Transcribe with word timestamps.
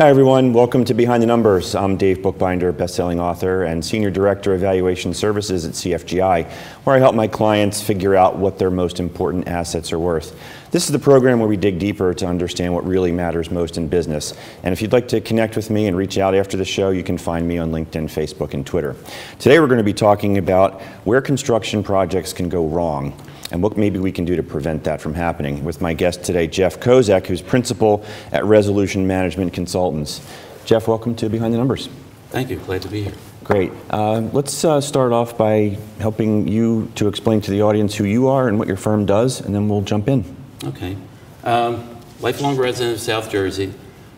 Hi, 0.00 0.08
everyone. 0.08 0.54
Welcome 0.54 0.86
to 0.86 0.94
Behind 0.94 1.22
the 1.22 1.26
Numbers. 1.26 1.74
I'm 1.74 1.98
Dave 1.98 2.22
Bookbinder, 2.22 2.72
best-selling 2.72 3.20
author 3.20 3.64
and 3.64 3.84
Senior 3.84 4.08
Director 4.08 4.54
of 4.54 4.60
Valuation 4.62 5.12
Services 5.12 5.66
at 5.66 5.72
CFGI, 5.72 6.50
where 6.84 6.96
I 6.96 6.98
help 6.98 7.14
my 7.14 7.26
clients 7.26 7.82
figure 7.82 8.14
out 8.16 8.38
what 8.38 8.58
their 8.58 8.70
most 8.70 8.98
important 8.98 9.46
assets 9.46 9.92
are 9.92 9.98
worth. 9.98 10.40
This 10.70 10.86
is 10.86 10.92
the 10.92 10.98
program 10.98 11.38
where 11.38 11.50
we 11.50 11.58
dig 11.58 11.78
deeper 11.78 12.14
to 12.14 12.24
understand 12.24 12.72
what 12.72 12.86
really 12.86 13.12
matters 13.12 13.50
most 13.50 13.76
in 13.76 13.88
business. 13.88 14.32
And 14.62 14.72
if 14.72 14.80
you'd 14.80 14.94
like 14.94 15.06
to 15.08 15.20
connect 15.20 15.54
with 15.54 15.68
me 15.68 15.86
and 15.86 15.94
reach 15.94 16.16
out 16.16 16.34
after 16.34 16.56
the 16.56 16.64
show, 16.64 16.88
you 16.88 17.04
can 17.04 17.18
find 17.18 17.46
me 17.46 17.58
on 17.58 17.70
LinkedIn, 17.70 18.04
Facebook, 18.04 18.54
and 18.54 18.66
Twitter. 18.66 18.96
Today, 19.38 19.60
we're 19.60 19.66
going 19.66 19.76
to 19.76 19.84
be 19.84 19.92
talking 19.92 20.38
about 20.38 20.80
where 21.04 21.20
construction 21.20 21.82
projects 21.82 22.32
can 22.32 22.48
go 22.48 22.66
wrong 22.66 23.12
and 23.50 23.62
what 23.62 23.76
maybe 23.76 23.98
we 23.98 24.12
can 24.12 24.24
do 24.24 24.36
to 24.36 24.42
prevent 24.42 24.84
that 24.84 25.00
from 25.00 25.14
happening 25.14 25.64
with 25.64 25.80
my 25.80 25.92
guest 25.92 26.22
today, 26.22 26.46
Jeff 26.46 26.80
Kozek, 26.80 27.26
who's 27.26 27.42
principal 27.42 28.04
at 28.32 28.44
Resolution 28.44 29.06
Management 29.06 29.52
Consultants. 29.52 30.20
Jeff, 30.64 30.86
welcome 30.86 31.14
to 31.16 31.28
Behind 31.28 31.52
the 31.52 31.58
Numbers. 31.58 31.88
Thank 32.28 32.50
you. 32.50 32.56
Glad 32.58 32.82
to 32.82 32.88
be 32.88 33.02
here. 33.02 33.14
Great. 33.42 33.72
Uh, 33.90 34.20
let's 34.32 34.64
uh, 34.64 34.80
start 34.80 35.12
off 35.12 35.36
by 35.36 35.76
helping 35.98 36.46
you 36.46 36.92
to 36.94 37.08
explain 37.08 37.40
to 37.40 37.50
the 37.50 37.62
audience 37.62 37.96
who 37.96 38.04
you 38.04 38.28
are 38.28 38.46
and 38.46 38.58
what 38.58 38.68
your 38.68 38.76
firm 38.76 39.04
does, 39.06 39.40
and 39.40 39.52
then 39.54 39.68
we'll 39.68 39.82
jump 39.82 40.08
in. 40.08 40.24
Okay. 40.64 40.96
Um, 41.42 41.98
lifelong 42.20 42.56
resident 42.56 42.94
of 42.94 43.00
South 43.00 43.30
Jersey. 43.30 43.74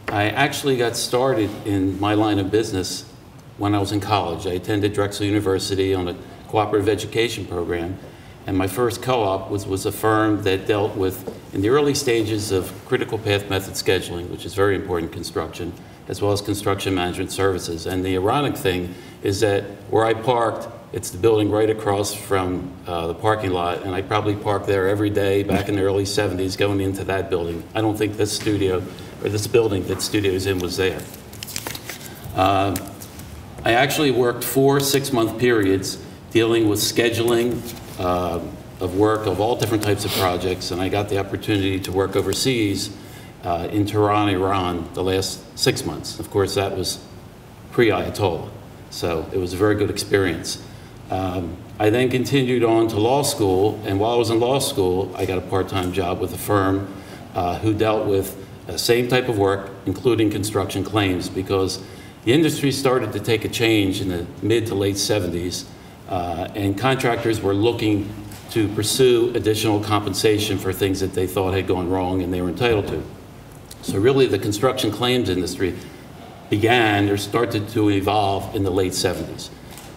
I 0.08 0.28
actually 0.28 0.76
got 0.76 0.96
started 0.96 1.48
in 1.66 1.98
my 1.98 2.12
line 2.12 2.38
of 2.38 2.50
business 2.50 3.10
when 3.56 3.74
I 3.74 3.78
was 3.78 3.92
in 3.92 4.00
college. 4.00 4.46
I 4.46 4.50
attended 4.50 4.92
Drexel 4.92 5.24
University 5.24 5.94
on 5.94 6.08
a 6.08 6.16
cooperative 6.48 6.88
education 6.88 7.46
program 7.46 7.98
and 8.46 8.56
my 8.56 8.66
first 8.66 9.02
co-op 9.02 9.50
was, 9.50 9.66
was 9.66 9.86
a 9.86 9.92
firm 9.92 10.42
that 10.42 10.66
dealt 10.66 10.96
with, 10.96 11.38
in 11.54 11.60
the 11.60 11.68
early 11.68 11.94
stages 11.94 12.50
of 12.50 12.72
critical 12.86 13.18
path 13.18 13.48
method 13.48 13.74
scheduling, 13.74 14.28
which 14.30 14.44
is 14.44 14.54
very 14.54 14.74
important 14.74 15.10
in 15.10 15.14
construction, 15.14 15.72
as 16.08 16.20
well 16.20 16.32
as 16.32 16.40
construction 16.40 16.94
management 16.94 17.30
services. 17.30 17.86
And 17.86 18.04
the 18.04 18.14
ironic 18.16 18.56
thing 18.56 18.94
is 19.22 19.40
that 19.40 19.62
where 19.90 20.04
I 20.04 20.14
parked, 20.14 20.68
it's 20.92 21.10
the 21.10 21.18
building 21.18 21.50
right 21.50 21.70
across 21.70 22.12
from 22.12 22.70
uh, 22.86 23.06
the 23.06 23.14
parking 23.14 23.52
lot, 23.52 23.82
and 23.82 23.94
I 23.94 24.02
probably 24.02 24.34
parked 24.34 24.66
there 24.66 24.88
every 24.88 25.08
day 25.08 25.42
back 25.42 25.68
in 25.68 25.76
the 25.76 25.82
early 25.82 26.04
70s 26.04 26.58
going 26.58 26.80
into 26.80 27.04
that 27.04 27.30
building. 27.30 27.62
I 27.74 27.80
don't 27.80 27.96
think 27.96 28.16
this 28.16 28.32
studio, 28.32 28.82
or 29.22 29.28
this 29.28 29.46
building 29.46 29.86
that 29.86 30.02
studio 30.02 30.32
is 30.32 30.46
in 30.46 30.58
was 30.58 30.76
there. 30.76 31.00
Uh, 32.34 32.76
I 33.64 33.72
actually 33.74 34.10
worked 34.10 34.42
four 34.42 34.80
six-month 34.80 35.38
periods 35.38 36.02
dealing 36.30 36.68
with 36.68 36.80
scheduling 36.80 37.62
uh, 37.98 38.40
of 38.80 38.96
work 38.96 39.26
of 39.26 39.40
all 39.40 39.56
different 39.56 39.82
types 39.82 40.04
of 40.04 40.10
projects, 40.12 40.70
and 40.70 40.80
I 40.80 40.88
got 40.88 41.08
the 41.08 41.18
opportunity 41.18 41.78
to 41.80 41.92
work 41.92 42.16
overseas 42.16 42.90
uh, 43.44 43.68
in 43.70 43.86
Tehran, 43.86 44.28
Iran, 44.28 44.88
the 44.94 45.04
last 45.04 45.40
six 45.58 45.84
months. 45.84 46.18
Of 46.18 46.30
course, 46.30 46.54
that 46.56 46.76
was 46.76 46.98
pre-Ayatollah, 47.70 48.50
so 48.90 49.28
it 49.32 49.38
was 49.38 49.52
a 49.52 49.56
very 49.56 49.76
good 49.76 49.90
experience. 49.90 50.62
Um, 51.10 51.56
I 51.78 51.90
then 51.90 52.10
continued 52.10 52.64
on 52.64 52.88
to 52.88 52.98
law 52.98 53.22
school, 53.22 53.80
and 53.84 54.00
while 54.00 54.12
I 54.12 54.16
was 54.16 54.30
in 54.30 54.40
law 54.40 54.58
school, 54.58 55.14
I 55.16 55.26
got 55.26 55.38
a 55.38 55.42
part-time 55.42 55.92
job 55.92 56.20
with 56.20 56.34
a 56.34 56.38
firm 56.38 56.92
uh, 57.34 57.58
who 57.58 57.74
dealt 57.74 58.06
with 58.06 58.36
the 58.66 58.78
same 58.78 59.08
type 59.08 59.28
of 59.28 59.38
work, 59.38 59.70
including 59.86 60.30
construction 60.30 60.84
claims, 60.84 61.28
because 61.28 61.82
the 62.24 62.32
industry 62.32 62.70
started 62.72 63.12
to 63.12 63.20
take 63.20 63.44
a 63.44 63.48
change 63.48 64.00
in 64.00 64.08
the 64.08 64.26
mid 64.42 64.66
to 64.66 64.74
late 64.74 64.96
70s 64.96 65.66
uh, 66.08 66.48
and 66.54 66.78
contractors 66.78 67.40
were 67.40 67.54
looking 67.54 68.12
to 68.50 68.68
pursue 68.68 69.32
additional 69.34 69.80
compensation 69.80 70.58
for 70.58 70.72
things 70.72 71.00
that 71.00 71.14
they 71.14 71.26
thought 71.26 71.54
had 71.54 71.66
gone 71.66 71.88
wrong 71.88 72.22
and 72.22 72.32
they 72.32 72.42
were 72.42 72.48
entitled 72.48 72.86
to. 72.88 73.02
So 73.82 73.98
really 73.98 74.26
the 74.26 74.38
construction 74.38 74.90
claims 74.90 75.28
industry 75.28 75.74
began 76.50 77.08
or 77.08 77.16
started 77.16 77.68
to 77.70 77.90
evolve 77.90 78.54
in 78.54 78.62
the 78.62 78.70
late 78.70 78.92
70s. 78.92 79.48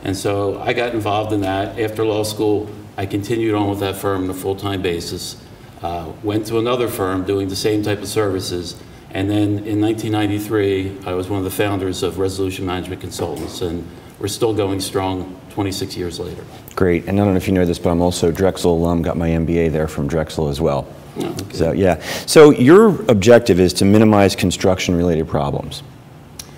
And 0.03 0.15
so 0.15 0.61
I 0.61 0.73
got 0.73 0.93
involved 0.93 1.33
in 1.33 1.41
that. 1.41 1.79
After 1.79 2.05
law 2.05 2.23
school, 2.23 2.69
I 2.95 3.05
continued 3.05 3.55
on 3.55 3.69
with 3.69 3.79
that 3.79 3.97
firm 3.97 4.23
on 4.23 4.29
a 4.29 4.33
full-time 4.33 4.81
basis, 4.81 5.41
uh, 5.81 6.11
went 6.23 6.45
to 6.47 6.59
another 6.59 6.87
firm 6.87 7.25
doing 7.25 7.49
the 7.49 7.55
same 7.55 7.83
type 7.83 7.99
of 7.99 8.07
services, 8.07 8.81
and 9.15 9.29
then 9.29 9.59
in 9.65 9.79
1993, 9.79 11.05
I 11.05 11.13
was 11.13 11.29
one 11.29 11.39
of 11.39 11.45
the 11.45 11.51
founders 11.51 12.03
of 12.03 12.19
Resolution 12.19 12.65
Management 12.65 12.99
Consultants, 12.99 13.61
and 13.61 13.87
we're 14.19 14.27
still 14.27 14.53
going 14.53 14.79
strong 14.79 15.39
26 15.51 15.97
years 15.97 16.19
later. 16.19 16.43
Great. 16.75 17.05
And 17.07 17.19
I 17.19 17.23
don't 17.23 17.33
know 17.33 17.37
if 17.37 17.47
you 17.47 17.53
know 17.53 17.65
this, 17.65 17.79
but 17.79 17.89
I'm 17.89 18.01
also 18.01 18.31
Drexel 18.31 18.73
alum, 18.73 19.01
got 19.01 19.17
my 19.17 19.29
MBA 19.29 19.71
there 19.71 19.87
from 19.87 20.07
Drexel 20.07 20.49
as 20.49 20.59
well. 20.59 20.87
Oh, 21.17 21.25
okay. 21.25 21.53
So, 21.53 21.71
yeah. 21.71 22.01
So, 22.25 22.51
your 22.51 23.01
objective 23.09 23.59
is 23.59 23.71
to 23.73 23.85
minimize 23.85 24.35
construction 24.35 24.95
related 24.95 25.27
problems. 25.27 25.81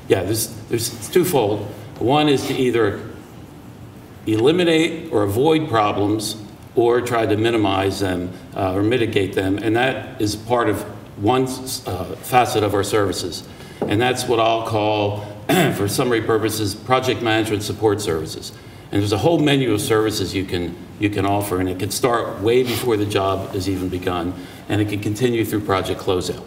Yeah, 0.07 0.23
there's, 0.23 0.47
there's 0.69 0.93
it's 0.93 1.09
twofold. 1.09 1.61
One 1.99 2.27
is 2.29 2.47
to 2.47 2.53
either 2.55 3.07
eliminate 4.25 5.11
or 5.11 5.23
avoid 5.23 5.69
problems 5.69 6.37
or 6.75 7.01
try 7.01 7.25
to 7.25 7.37
minimize 7.37 7.99
them 7.99 8.31
uh, 8.55 8.73
or 8.73 8.83
mitigate 8.83 9.33
them, 9.33 9.57
and 9.57 9.75
that 9.75 10.21
is 10.21 10.35
part 10.35 10.69
of 10.69 10.81
one 11.21 11.43
uh, 11.43 12.15
facet 12.17 12.63
of 12.63 12.73
our 12.73 12.83
services. 12.83 13.47
And 13.81 13.99
that's 14.01 14.27
what 14.27 14.39
I'll 14.39 14.65
call, 14.65 15.25
for 15.75 15.87
summary 15.87 16.21
purposes, 16.21 16.75
project 16.75 17.21
management 17.21 17.63
support 17.63 18.01
services. 18.01 18.51
And 18.91 19.01
there's 19.01 19.13
a 19.13 19.17
whole 19.17 19.39
menu 19.39 19.73
of 19.73 19.81
services 19.81 20.33
you 20.33 20.45
can, 20.45 20.75
you 20.99 21.09
can 21.09 21.25
offer, 21.25 21.59
and 21.59 21.69
it 21.69 21.79
can 21.79 21.91
start 21.91 22.41
way 22.41 22.63
before 22.63 22.97
the 22.97 23.05
job 23.05 23.55
is 23.55 23.69
even 23.69 23.89
begun, 23.89 24.33
and 24.69 24.81
it 24.81 24.89
can 24.89 24.99
continue 24.99 25.45
through 25.45 25.61
project 25.61 25.99
closeout. 25.99 26.43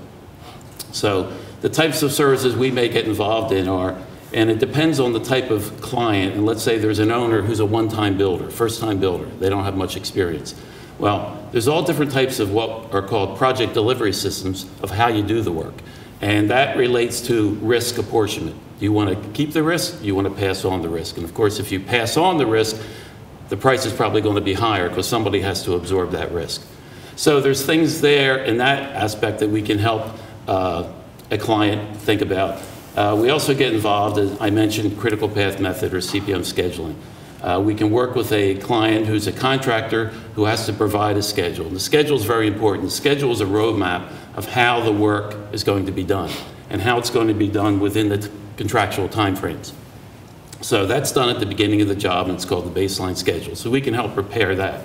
So 0.93 1.33
the 1.61 1.69
types 1.69 2.03
of 2.03 2.13
services 2.13 2.57
we 2.57 2.71
may 2.71 2.89
get 2.89 3.07
involved 3.07 3.53
in 3.53 3.69
are, 3.69 3.97
and 4.33 4.51
it 4.51 4.59
depends 4.59 5.01
on 5.01 5.13
the 5.13 5.21
type 5.21 5.51
of 5.51 5.81
client, 5.81 6.35
and 6.35 6.47
let's 6.47 6.63
say 6.63 6.79
there's 6.79 6.99
an 6.99 7.11
owner 7.11 7.43
who's 7.43 7.61
a 7.61 7.67
one-time 7.67 8.17
builder, 8.17 8.51
first-time 8.51 8.99
builder, 8.99 9.27
they 9.39 9.49
don't 9.49 9.65
have 9.65 9.77
much 9.77 9.97
experience. 9.97 10.55
Well, 10.99 11.49
there's 11.53 11.69
all 11.69 11.83
different 11.83 12.13
types 12.13 12.41
of 12.41 12.53
what 12.53 12.93
are 12.93 13.03
called 13.03 13.39
project 13.39 13.73
delivery 13.75 14.13
systems 14.13 14.67
of 14.83 14.91
how 14.91 15.09
you 15.09 15.23
do 15.23 15.41
the 15.41 15.53
work. 15.53 15.75
And 16.21 16.51
that 16.51 16.77
relates 16.77 17.21
to 17.23 17.51
risk 17.55 17.99
apportionment. 17.99 18.57
You 18.79 18.93
want 18.93 19.11
to 19.11 19.31
keep 19.31 19.53
the 19.53 19.63
risk? 19.63 20.03
You 20.03 20.15
want 20.15 20.29
to 20.29 20.35
pass 20.35 20.65
on 20.65 20.83
the 20.83 20.89
risk? 20.89 21.17
And 21.17 21.25
of 21.25 21.35
course, 21.35 21.59
if 21.59 21.73
you 21.73 21.81
pass 21.81 22.17
on 22.17 22.39
the 22.39 22.47
risk, 22.47 22.81
the 23.49 23.57
price 23.57 23.85
is 23.85 23.93
probably 23.93 24.21
going 24.21 24.37
to 24.37 24.41
be 24.41 24.55
higher 24.55 24.89
because 24.89 25.09
somebody 25.09 25.41
has 25.41 25.63
to 25.65 25.75
absorb 25.75 26.13
that 26.13 26.33
risk. 26.33 26.63
So 27.17 27.41
there's 27.41 27.65
things 27.65 28.01
there 28.01 28.45
in 28.45 28.59
that 28.59 28.95
aspect 28.95 29.41
that 29.41 29.51
we 29.51 29.61
can 29.61 29.79
help 29.79 30.07
uh, 30.47 30.91
a 31.31 31.39
client 31.39 31.97
think 31.99 32.23
about. 32.23 32.63
Uh, 32.97 33.17
we 33.21 33.31
also 33.31 33.55
get 33.55 33.73
involved, 33.73 34.19
as 34.19 34.41
I 34.41 34.51
mentioned, 34.51 34.99
critical 34.99 35.29
path 35.29 35.61
method 35.61 35.95
or 35.95 35.99
CPM 35.99 36.41
scheduling. 36.41 36.95
Uh, 37.43 37.61
we 37.61 37.75
can 37.75 37.91
work 37.91 38.15
with 38.15 38.33
a 38.33 38.57
client 38.57 39.07
who's 39.07 39.27
a 39.27 39.33
contractor 39.33 40.07
who 40.35 40.45
has 40.45 40.67
to 40.67 40.73
provide 40.73 41.17
a 41.17 41.23
schedule. 41.23 41.69
The 41.71 41.81
schedule 41.81 42.19
is 42.19 42.25
very 42.25 42.47
important. 42.47 42.85
The 42.85 42.95
schedule 42.95 43.33
is 43.33 43.41
a 43.41 43.47
roadmap 43.47 44.11
of 44.35 44.47
how 44.47 44.81
the 44.81 44.93
work 44.93 45.37
is 45.53 45.65
going 45.65 45.87
to 45.87 45.93
be 45.93 46.05
done 46.05 46.31
and 46.69 46.81
how 46.81 46.99
it's 46.99 47.11
going 47.11 47.29
to 47.29 47.35
be 47.35 47.49
done 47.49 47.81
within 47.81 48.09
the 48.09 48.31
contractual 48.57 49.09
timeframes. 49.09 49.73
So 50.63 50.87
that's 50.87 51.11
done 51.13 51.31
at 51.31 51.41
the 51.41 51.47
beginning 51.47 51.81
of 51.81 51.89
the 51.89 51.95
job, 51.95 52.29
and 52.29 52.37
it's 52.37 52.45
called 52.45 52.73
the 52.73 52.81
baseline 52.81 53.17
schedule. 53.17 53.57
So 53.57 53.71
we 53.71 53.81
can 53.81 53.95
help 53.95 54.15
prepare 54.15 54.55
that. 54.57 54.85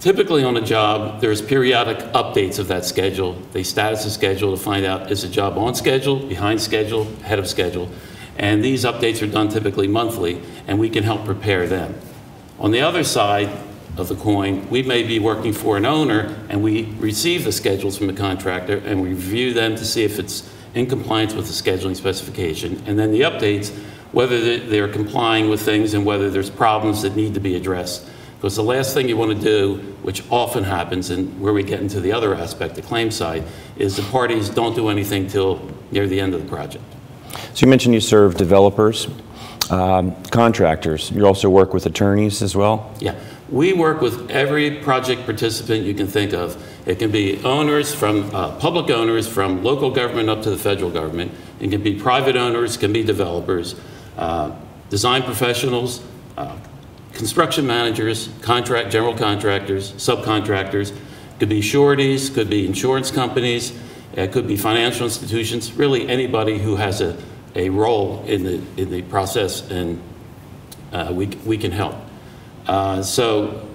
Typically 0.00 0.42
on 0.42 0.56
a 0.56 0.60
job, 0.60 1.20
there's 1.20 1.40
periodic 1.40 1.98
updates 2.12 2.58
of 2.58 2.68
that 2.68 2.84
schedule. 2.84 3.34
They 3.52 3.62
status 3.62 4.02
the 4.04 4.10
schedule 4.10 4.56
to 4.56 4.60
find 4.60 4.84
out 4.84 5.12
is 5.12 5.22
the 5.22 5.28
job 5.28 5.56
on 5.56 5.74
schedule, 5.74 6.16
behind 6.16 6.60
schedule, 6.60 7.02
ahead 7.20 7.38
of 7.38 7.46
schedule. 7.46 7.88
And 8.36 8.64
these 8.64 8.84
updates 8.84 9.22
are 9.22 9.30
done 9.30 9.48
typically 9.48 9.86
monthly, 9.86 10.42
and 10.66 10.80
we 10.80 10.90
can 10.90 11.04
help 11.04 11.24
prepare 11.24 11.68
them. 11.68 11.94
On 12.58 12.70
the 12.70 12.80
other 12.80 13.04
side 13.04 13.50
of 13.96 14.08
the 14.08 14.16
coin, 14.16 14.68
we 14.70 14.82
may 14.82 15.02
be 15.02 15.18
working 15.18 15.52
for 15.52 15.76
an 15.76 15.84
owner, 15.84 16.34
and 16.48 16.62
we 16.62 16.84
receive 16.98 17.44
the 17.44 17.52
schedules 17.52 17.96
from 17.96 18.06
the 18.06 18.12
contractor, 18.12 18.78
and 18.86 19.02
we 19.02 19.10
review 19.10 19.52
them 19.52 19.76
to 19.76 19.84
see 19.84 20.02
if 20.02 20.18
it's 20.18 20.50
in 20.74 20.86
compliance 20.86 21.34
with 21.34 21.46
the 21.46 21.52
scheduling 21.52 21.94
specification, 21.94 22.82
and 22.86 22.98
then 22.98 23.12
the 23.12 23.20
updates, 23.20 23.70
whether 24.12 24.58
they're 24.58 24.88
complying 24.88 25.50
with 25.50 25.60
things 25.60 25.94
and 25.94 26.04
whether 26.04 26.30
there's 26.30 26.50
problems 26.50 27.02
that 27.02 27.14
need 27.16 27.34
to 27.34 27.40
be 27.40 27.54
addressed. 27.54 28.08
Because 28.36 28.56
the 28.56 28.62
last 28.62 28.94
thing 28.94 29.08
you 29.08 29.16
want 29.16 29.38
to 29.38 29.40
do, 29.40 29.76
which 30.02 30.24
often 30.30 30.64
happens, 30.64 31.10
and 31.10 31.40
where 31.40 31.52
we 31.52 31.62
get 31.62 31.80
into 31.80 32.00
the 32.00 32.12
other 32.12 32.34
aspect, 32.34 32.74
the 32.74 32.82
claim 32.82 33.10
side, 33.10 33.44
is 33.76 33.96
the 33.96 34.02
parties 34.10 34.48
don't 34.48 34.74
do 34.74 34.88
anything 34.88 35.28
till 35.28 35.70
near 35.90 36.06
the 36.06 36.18
end 36.18 36.34
of 36.34 36.42
the 36.42 36.48
project. 36.48 36.84
So, 37.54 37.64
you 37.64 37.68
mentioned 37.68 37.94
you 37.94 38.00
serve 38.00 38.36
developers, 38.36 39.08
um, 39.70 40.14
contractors. 40.24 41.10
You 41.10 41.26
also 41.26 41.48
work 41.48 41.72
with 41.72 41.86
attorneys 41.86 42.42
as 42.42 42.56
well? 42.56 42.92
Yeah. 42.98 43.14
We 43.52 43.74
work 43.74 44.00
with 44.00 44.30
every 44.30 44.78
project 44.80 45.26
participant 45.26 45.84
you 45.84 45.92
can 45.92 46.06
think 46.06 46.32
of. 46.32 46.56
It 46.88 46.98
can 46.98 47.10
be 47.10 47.38
owners 47.44 47.94
from 47.94 48.34
uh, 48.34 48.56
public 48.56 48.90
owners 48.90 49.28
from 49.28 49.62
local 49.62 49.90
government 49.90 50.30
up 50.30 50.40
to 50.44 50.50
the 50.50 50.56
federal 50.56 50.90
government. 50.90 51.32
It 51.60 51.70
can 51.70 51.82
be 51.82 51.94
private 51.94 52.34
owners, 52.34 52.78
can 52.78 52.94
be 52.94 53.02
developers, 53.04 53.74
uh, 54.16 54.52
design 54.88 55.22
professionals, 55.22 56.02
uh, 56.38 56.56
construction 57.12 57.66
managers, 57.66 58.30
contract 58.40 58.90
general 58.90 59.14
contractors, 59.14 59.92
subcontractors. 59.92 60.96
Could 61.38 61.50
be 61.50 61.60
sureties, 61.60 62.30
could 62.30 62.48
be 62.48 62.66
insurance 62.66 63.10
companies, 63.10 63.78
It 64.14 64.32
could 64.32 64.46
be 64.46 64.56
financial 64.56 65.04
institutions, 65.04 65.72
really 65.72 66.08
anybody 66.08 66.58
who 66.58 66.76
has 66.76 67.00
a, 67.00 67.16
a 67.54 67.68
role 67.68 68.24
in 68.26 68.44
the, 68.44 68.62
in 68.76 68.90
the 68.90 69.02
process, 69.02 69.70
and 69.70 70.00
uh, 70.92 71.10
we, 71.12 71.26
we 71.46 71.58
can 71.58 71.72
help. 71.72 71.96
Uh, 72.66 73.02
So 73.02 73.66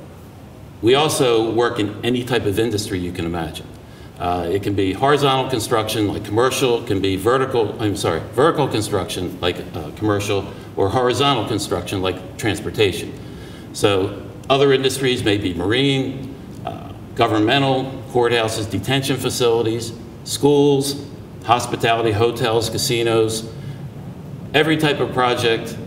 we 0.81 0.95
also 0.95 1.51
work 1.51 1.79
in 1.79 1.95
any 2.03 2.23
type 2.23 2.45
of 2.45 2.59
industry 2.59 2.99
you 2.99 3.11
can 3.11 3.25
imagine. 3.25 3.65
Uh, 4.19 4.47
It 4.49 4.63
can 4.63 4.73
be 4.73 4.93
horizontal 4.93 5.49
construction, 5.49 6.07
like 6.13 6.25
commercial, 6.25 6.81
it 6.81 6.87
can 6.87 6.99
be 7.01 7.15
vertical, 7.15 7.75
I'm 7.79 7.95
sorry, 7.95 8.21
vertical 8.33 8.67
construction, 8.67 9.37
like 9.41 9.57
uh, 9.75 9.91
commercial, 9.97 10.45
or 10.75 10.89
horizontal 10.89 11.45
construction, 11.45 12.01
like 12.01 12.37
transportation. 12.37 13.11
So 13.73 14.21
other 14.49 14.71
industries 14.73 15.23
may 15.23 15.37
be 15.37 15.53
marine, 15.53 16.33
uh, 16.65 16.93
governmental, 17.15 17.91
courthouses, 18.11 18.69
detention 18.69 19.17
facilities, 19.17 19.91
schools, 20.23 20.95
hospitality, 21.43 22.11
hotels, 22.11 22.69
casinos. 22.69 23.43
Every 24.53 24.77
type 24.77 24.99
of 24.99 25.13
project 25.13 25.77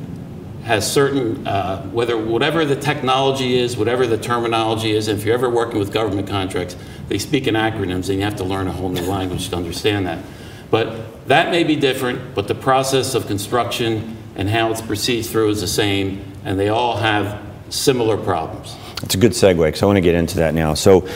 has 0.65 0.91
certain, 0.91 1.47
uh, 1.47 1.83
whether, 1.91 2.17
whatever 2.19 2.65
the 2.65 2.77
technology 2.77 3.59
is, 3.59 3.77
whatever 3.77 4.07
the 4.07 4.19
terminology 4.19 4.93
is, 4.93 5.09
and 5.09 5.19
if 5.19 5.25
you're 5.25 5.35
ever 5.35 5.49
working 5.49 5.79
with 5.79 5.93
government 5.93 6.29
contracts, 6.29 6.77
they 7.09 7.19
speak 7.19 7.47
in 7.47 7.55
acronyms 7.55 8.09
and 8.09 8.19
you 8.19 8.23
have 8.23 8.37
to 8.37 8.45
learn 8.45 8.67
a 8.69 8.73
whole 8.73 8.89
new 8.89 9.03
language 9.03 9.49
to 9.49 9.57
understand 9.57 10.07
that. 10.07 10.23
But 10.71 11.27
that 11.29 11.51
may 11.51 11.65
be 11.65 11.77
different, 11.77 12.35
but 12.35 12.47
the 12.47 12.55
process 12.55 13.15
of 13.15 13.27
construction 13.27 14.17
and 14.37 14.49
how 14.49 14.71
it 14.71 14.83
proceeds 14.87 15.31
through 15.31 15.51
is 15.51 15.61
the 15.61 15.67
same, 15.67 16.25
and 16.45 16.59
they 16.59 16.69
all 16.69 16.97
have 16.97 17.41
similar 17.71 18.17
problems. 18.17 18.77
It's 19.03 19.15
a 19.15 19.19
good 19.19 19.33
segue, 19.33 19.65
because 19.65 19.83
I 19.83 19.87
want 19.87 19.97
to 19.97 20.03
get 20.03 20.15
into 20.15 20.37
that 20.37 20.55
now. 20.55 20.75
So, 20.75 21.09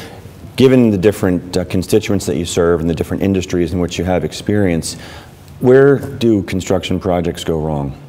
given 0.56 0.90
the 0.90 0.98
different 0.98 1.56
uh, 1.56 1.64
constituents 1.64 2.26
that 2.26 2.36
you 2.36 2.44
serve 2.44 2.80
and 2.80 2.88
the 2.88 2.94
different 2.94 3.22
industries 3.22 3.72
in 3.72 3.80
which 3.80 3.98
you 3.98 4.04
have 4.04 4.24
experience, 4.24 4.94
where 5.60 5.98
do 5.98 6.42
construction 6.44 6.98
projects 6.98 7.44
go 7.44 7.60
wrong? 7.60 8.00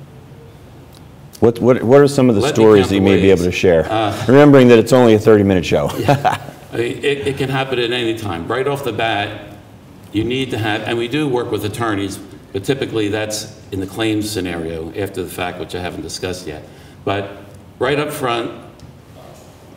What, 1.45 1.59
what, 1.59 1.83
what 1.83 2.01
are 2.01 2.07
some 2.07 2.27
of 2.27 2.33
the 2.33 2.41
Let 2.41 2.55
stories 2.55 2.89
that 2.89 2.95
you 2.95 3.01
may 3.01 3.21
be 3.21 3.29
able 3.29 3.43
to 3.43 3.51
share? 3.51 3.85
Uh, 3.85 4.25
Remembering 4.27 4.67
that 4.69 4.79
it's 4.79 4.91
only 4.91 5.13
a 5.13 5.19
30-minute 5.19 5.63
show. 5.63 5.89
I 5.89 6.77
mean, 6.77 6.97
It, 7.03 7.27
it 7.27 7.37
can 7.37 7.49
happen 7.49 7.77
at 7.77 7.91
any 7.91 8.17
time. 8.17 8.47
Right 8.47 8.67
off 8.67 8.83
the 8.83 8.91
bat, 8.91 9.55
you 10.11 10.23
need 10.23 10.49
to 10.51 10.57
have, 10.57 10.81
and 10.81 10.97
we 10.97 11.07
do 11.07 11.29
work 11.29 11.51
with 11.51 11.63
attorneys, 11.63 12.17
but 12.17 12.65
typically 12.65 13.09
that's 13.09 13.61
in 13.71 13.79
the 13.79 13.85
claims 13.85 14.29
scenario 14.29 14.89
after 14.95 15.23
the 15.23 15.29
fact, 15.29 15.59
which 15.59 15.75
I 15.75 15.79
haven't 15.81 16.01
discussed 16.01 16.47
yet. 16.47 16.63
But 17.05 17.29
right 17.77 17.99
up 17.99 18.11
front, 18.11 18.51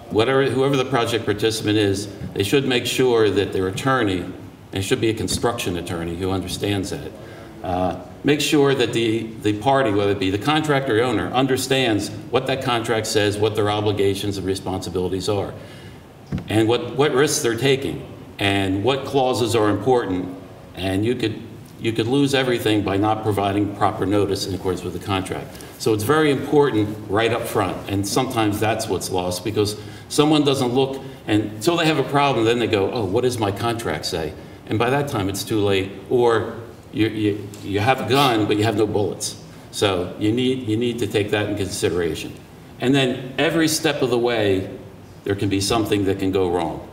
whatever, 0.09 0.45
whoever 0.51 0.77
the 0.77 0.87
project 0.87 1.27
participant 1.27 1.77
is, 1.77 2.09
they 2.33 2.45
should 2.45 2.67
make 2.67 2.87
sure 2.87 3.29
that 3.29 3.53
their 3.53 3.69
attorney, 3.69 4.23
and 4.23 4.75
it 4.75 4.83
should 4.83 5.03
be 5.03 5.11
a 5.11 5.15
construction 5.15 5.77
attorney 5.77 6.17
who 6.17 6.31
understands 6.31 6.91
that, 6.91 7.13
uh, 7.63 8.01
make 8.25 8.41
sure 8.41 8.75
that 8.75 8.93
the, 8.93 9.25
the 9.43 9.59
party, 9.61 9.91
whether 9.91 10.13
it 10.13 10.19
be 10.19 10.31
the 10.31 10.39
contractor 10.39 11.01
or 11.01 11.03
owner, 11.03 11.31
understands 11.33 12.11
what 12.31 12.47
that 12.47 12.63
contract 12.63 13.07
says, 13.07 13.39
what 13.39 13.55
their 13.55 13.71
obligations 13.71 14.37
and 14.37 14.47
responsibilities 14.47 15.29
are 15.29 15.53
and 16.49 16.69
what, 16.69 16.95
what 16.97 17.13
risks 17.13 17.43
they're 17.43 17.57
taking, 17.57 18.07
and 18.39 18.85
what 18.85 19.05
clauses 19.05 19.57
are 19.57 19.71
important. 19.71 20.37
And 20.75 21.05
you 21.05 21.15
could, 21.15 21.41
you 21.81 21.93
could 21.93 22.07
lose 22.07 22.35
everything 22.35 22.83
by 22.83 22.97
not 22.97 23.23
providing 23.23 23.75
proper 23.77 24.07
notice 24.07 24.47
in 24.47 24.55
accordance 24.55 24.85
with 24.85 24.93
the 24.93 25.05
contract. 25.05 25.59
So 25.79 25.95
it's 25.95 26.05
very 26.05 26.31
important 26.31 26.97
right 27.09 27.33
up 27.33 27.43
front, 27.43 27.91
and 27.91 28.07
sometimes 28.07 28.61
that's 28.61 28.89
what's 28.89 29.11
lost, 29.11 29.45
because 29.45 29.81
someone 30.09 30.45
doesn't 30.45 30.73
look, 30.73 31.03
and 31.27 31.45
until 31.45 31.77
they 31.77 31.87
have 31.87 31.99
a 31.99 32.05
problem, 32.05 32.45
then 32.45 32.59
they 32.59 32.67
go, 32.67 32.93
oh, 32.93 33.05
what 33.05 33.23
does 33.23 33.39
my 33.39 33.51
contract 33.51 34.05
say? 34.05 34.35
And 34.67 34.79
by 34.79 34.91
that 34.91 35.09
time, 35.09 35.29
it's 35.29 35.45
too 35.45 35.65
late, 35.65 35.93
or 36.11 36.57
you, 36.93 37.09
you, 37.09 37.49
you 37.63 37.81
have 37.81 38.01
a 38.01 38.09
gun, 38.09 38.47
but 38.47 38.57
you 38.57 38.65
have 38.65 38.77
no 38.77 38.87
bullets. 38.87 39.43
So 39.71 40.15
you 40.19 40.33
need, 40.33 40.69
you 40.69 40.77
need 40.77 40.99
to 41.01 41.07
take 41.07 41.31
that 41.31 41.49
in 41.49 41.57
consideration. 41.57 42.33
And 42.81 42.95
then 42.95 43.35
every 43.39 43.69
step 43.69 44.03
of 44.03 44.11
the 44.11 44.19
way, 44.19 44.77
there 45.25 45.35
can 45.35 45.49
be 45.49 45.61
something 45.61 46.05
that 46.05 46.19
can 46.19 46.33
go 46.33 46.51
wrong. 46.51 46.89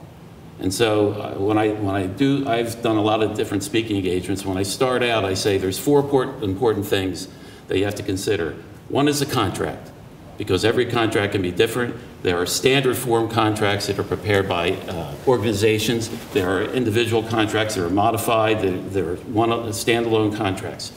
And 0.59 0.73
so 0.73 1.11
uh, 1.11 1.33
when 1.35 1.57
I, 1.57 1.69
when 1.69 1.95
I 1.95 2.07
do, 2.07 2.47
I've 2.47 2.81
done 2.81 2.95
a 2.95 3.01
lot 3.01 3.21
of 3.21 3.35
different 3.35 3.63
speaking 3.63 3.97
engagements. 3.97 4.45
When 4.45 4.57
I 4.57 4.63
start 4.63 5.03
out, 5.03 5.25
I 5.25 5.33
say 5.33 5.57
there's 5.57 5.79
four 5.79 5.99
important, 5.99 6.43
important 6.43 6.85
things 6.85 7.27
that 7.67 7.77
you 7.77 7.85
have 7.85 7.95
to 7.95 8.03
consider. 8.03 8.55
One 8.89 9.07
is 9.07 9.19
the 9.19 9.25
contract, 9.25 9.91
because 10.37 10.65
every 10.65 10.85
contract 10.85 11.33
can 11.33 11.41
be 11.41 11.51
different. 11.51 11.95
There 12.23 12.37
are 12.37 12.45
standard 12.45 12.97
form 12.97 13.29
contracts 13.29 13.87
that 13.87 13.97
are 13.99 14.03
prepared 14.03 14.49
by 14.49 14.71
uh, 14.71 15.13
organizations. 15.27 16.09
There 16.33 16.49
are 16.49 16.63
individual 16.63 17.23
contracts 17.23 17.75
that 17.75 17.85
are 17.85 17.89
modified. 17.89 18.61
There, 18.61 18.77
there 18.77 19.09
are 19.11 19.15
one 19.15 19.49
standalone 19.49 20.35
contracts. 20.35 20.91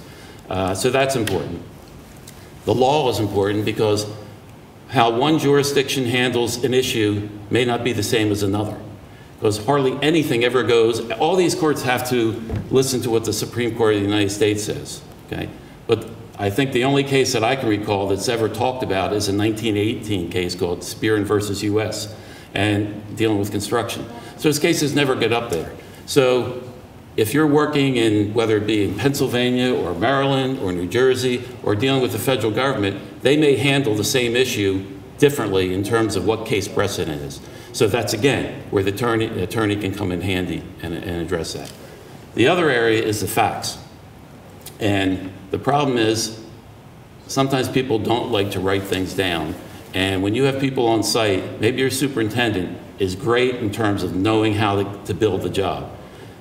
Uh, 0.49 0.75
so 0.75 0.91
that's 0.91 1.15
important. 1.15 1.63
The 2.65 2.75
law 2.75 3.09
is 3.11 3.19
important 3.19 3.65
because 3.65 4.07
how 4.89 5.11
one 5.11 5.39
jurisdiction 5.39 6.07
handles 6.07 6.65
an 6.65 6.75
issue 6.75 7.29
may 7.51 7.65
not 7.65 7.85
be 7.85 7.93
the 7.93 8.03
same 8.03 8.33
as 8.33 8.43
another. 8.43 8.79
Because 9.39 9.65
hardly 9.65 9.97
anything 10.03 10.43
ever 10.43 10.65
goes, 10.65 11.11
all 11.13 11.37
these 11.37 11.55
courts 11.55 11.83
have 11.83 12.09
to 12.11 12.33
listen 12.71 13.01
to 13.03 13.11
what 13.11 13.25
the 13.25 13.33
Supreme 13.33 13.77
Court 13.77 13.95
of 13.95 14.01
the 14.01 14.07
United 14.07 14.31
States 14.31 14.65
says, 14.65 15.01
okay? 15.27 15.49
But 15.87 16.09
I 16.39 16.51
think 16.51 16.73
the 16.73 16.85
only 16.85 17.03
case 17.03 17.33
that 17.33 17.43
I 17.43 17.57
can 17.57 17.69
recall 17.69 18.09
that's 18.09 18.29
ever 18.29 18.49
talked 18.49 18.85
about 18.85 19.13
is 19.13 19.29
a 19.29 19.37
1918 19.37 20.31
case 20.31 20.55
called 20.55 20.81
Spearin 20.81 21.25
versus 21.25 21.63
US, 21.65 22.15
and 22.55 23.17
dealing 23.17 23.39
with 23.39 23.51
construction. 23.51 24.07
So 24.37 24.45
those 24.45 24.61
cases 24.61 24.95
never 24.95 25.17
get 25.17 25.33
up 25.33 25.51
there. 25.51 25.73
So 26.07 26.63
if 27.17 27.35
you're 27.35 27.49
working 27.49 27.97
in, 27.97 28.33
whether 28.35 28.57
it 28.57 28.67
be 28.67 28.85
in 28.85 28.95
Pennsylvania 28.95 29.75
or 29.75 29.93
Maryland 29.95 30.61
or 30.61 30.71
New 30.71 30.87
Jersey 30.87 31.43
or 31.65 31.75
dealing 31.75 32.01
with 32.01 32.13
the 32.13 32.19
federal 32.19 32.53
government, 32.53 33.23
they 33.23 33.37
may 33.37 33.57
handle 33.57 33.97
the 33.97 34.05
same 34.05 34.37
issue 34.37 34.87
differently 35.19 35.75
in 35.75 35.83
terms 35.83 36.15
of 36.15 36.25
what 36.25 36.47
case 36.47 36.69
precedent 36.69 37.21
is. 37.21 37.41
So 37.73 37.89
that's 37.89 38.13
again 38.13 38.63
where 38.71 38.85
the 38.85 38.93
attorney, 38.93 39.27
attorney 39.43 39.75
can 39.75 39.93
come 39.93 40.13
in 40.13 40.21
handy 40.21 40.63
and, 40.83 40.95
and 40.95 41.21
address 41.21 41.55
that. 41.55 41.73
The 42.37 42.47
other 42.47 42.71
area 42.71 43.03
is 43.03 43.21
the 43.21 43.27
facts. 43.27 43.79
And 44.81 45.33
the 45.51 45.59
problem 45.59 45.99
is 45.99 46.43
sometimes 47.27 47.69
people 47.69 47.99
don't 47.99 48.31
like 48.31 48.53
to 48.53 48.61
write 48.61 48.85
things 48.85 49.15
down. 49.15 49.55
And 49.95 50.23
when 50.23 50.35
you 50.35 50.45
have 50.45 50.61
people 50.61 50.87
on 50.87 51.03
site, 51.03 51.61
maybe 51.61 51.81
your 51.81 51.91
superintendent 51.91 52.79
is 52.99 53.15
great 53.15 53.57
in 53.57 53.71
terms 53.71 54.03
of 54.03 54.15
knowing 54.15 54.55
how 54.55 54.83
to, 54.83 55.05
to 55.07 55.15
build 55.15 55.43
the 55.43 55.51
job. 55.51 55.91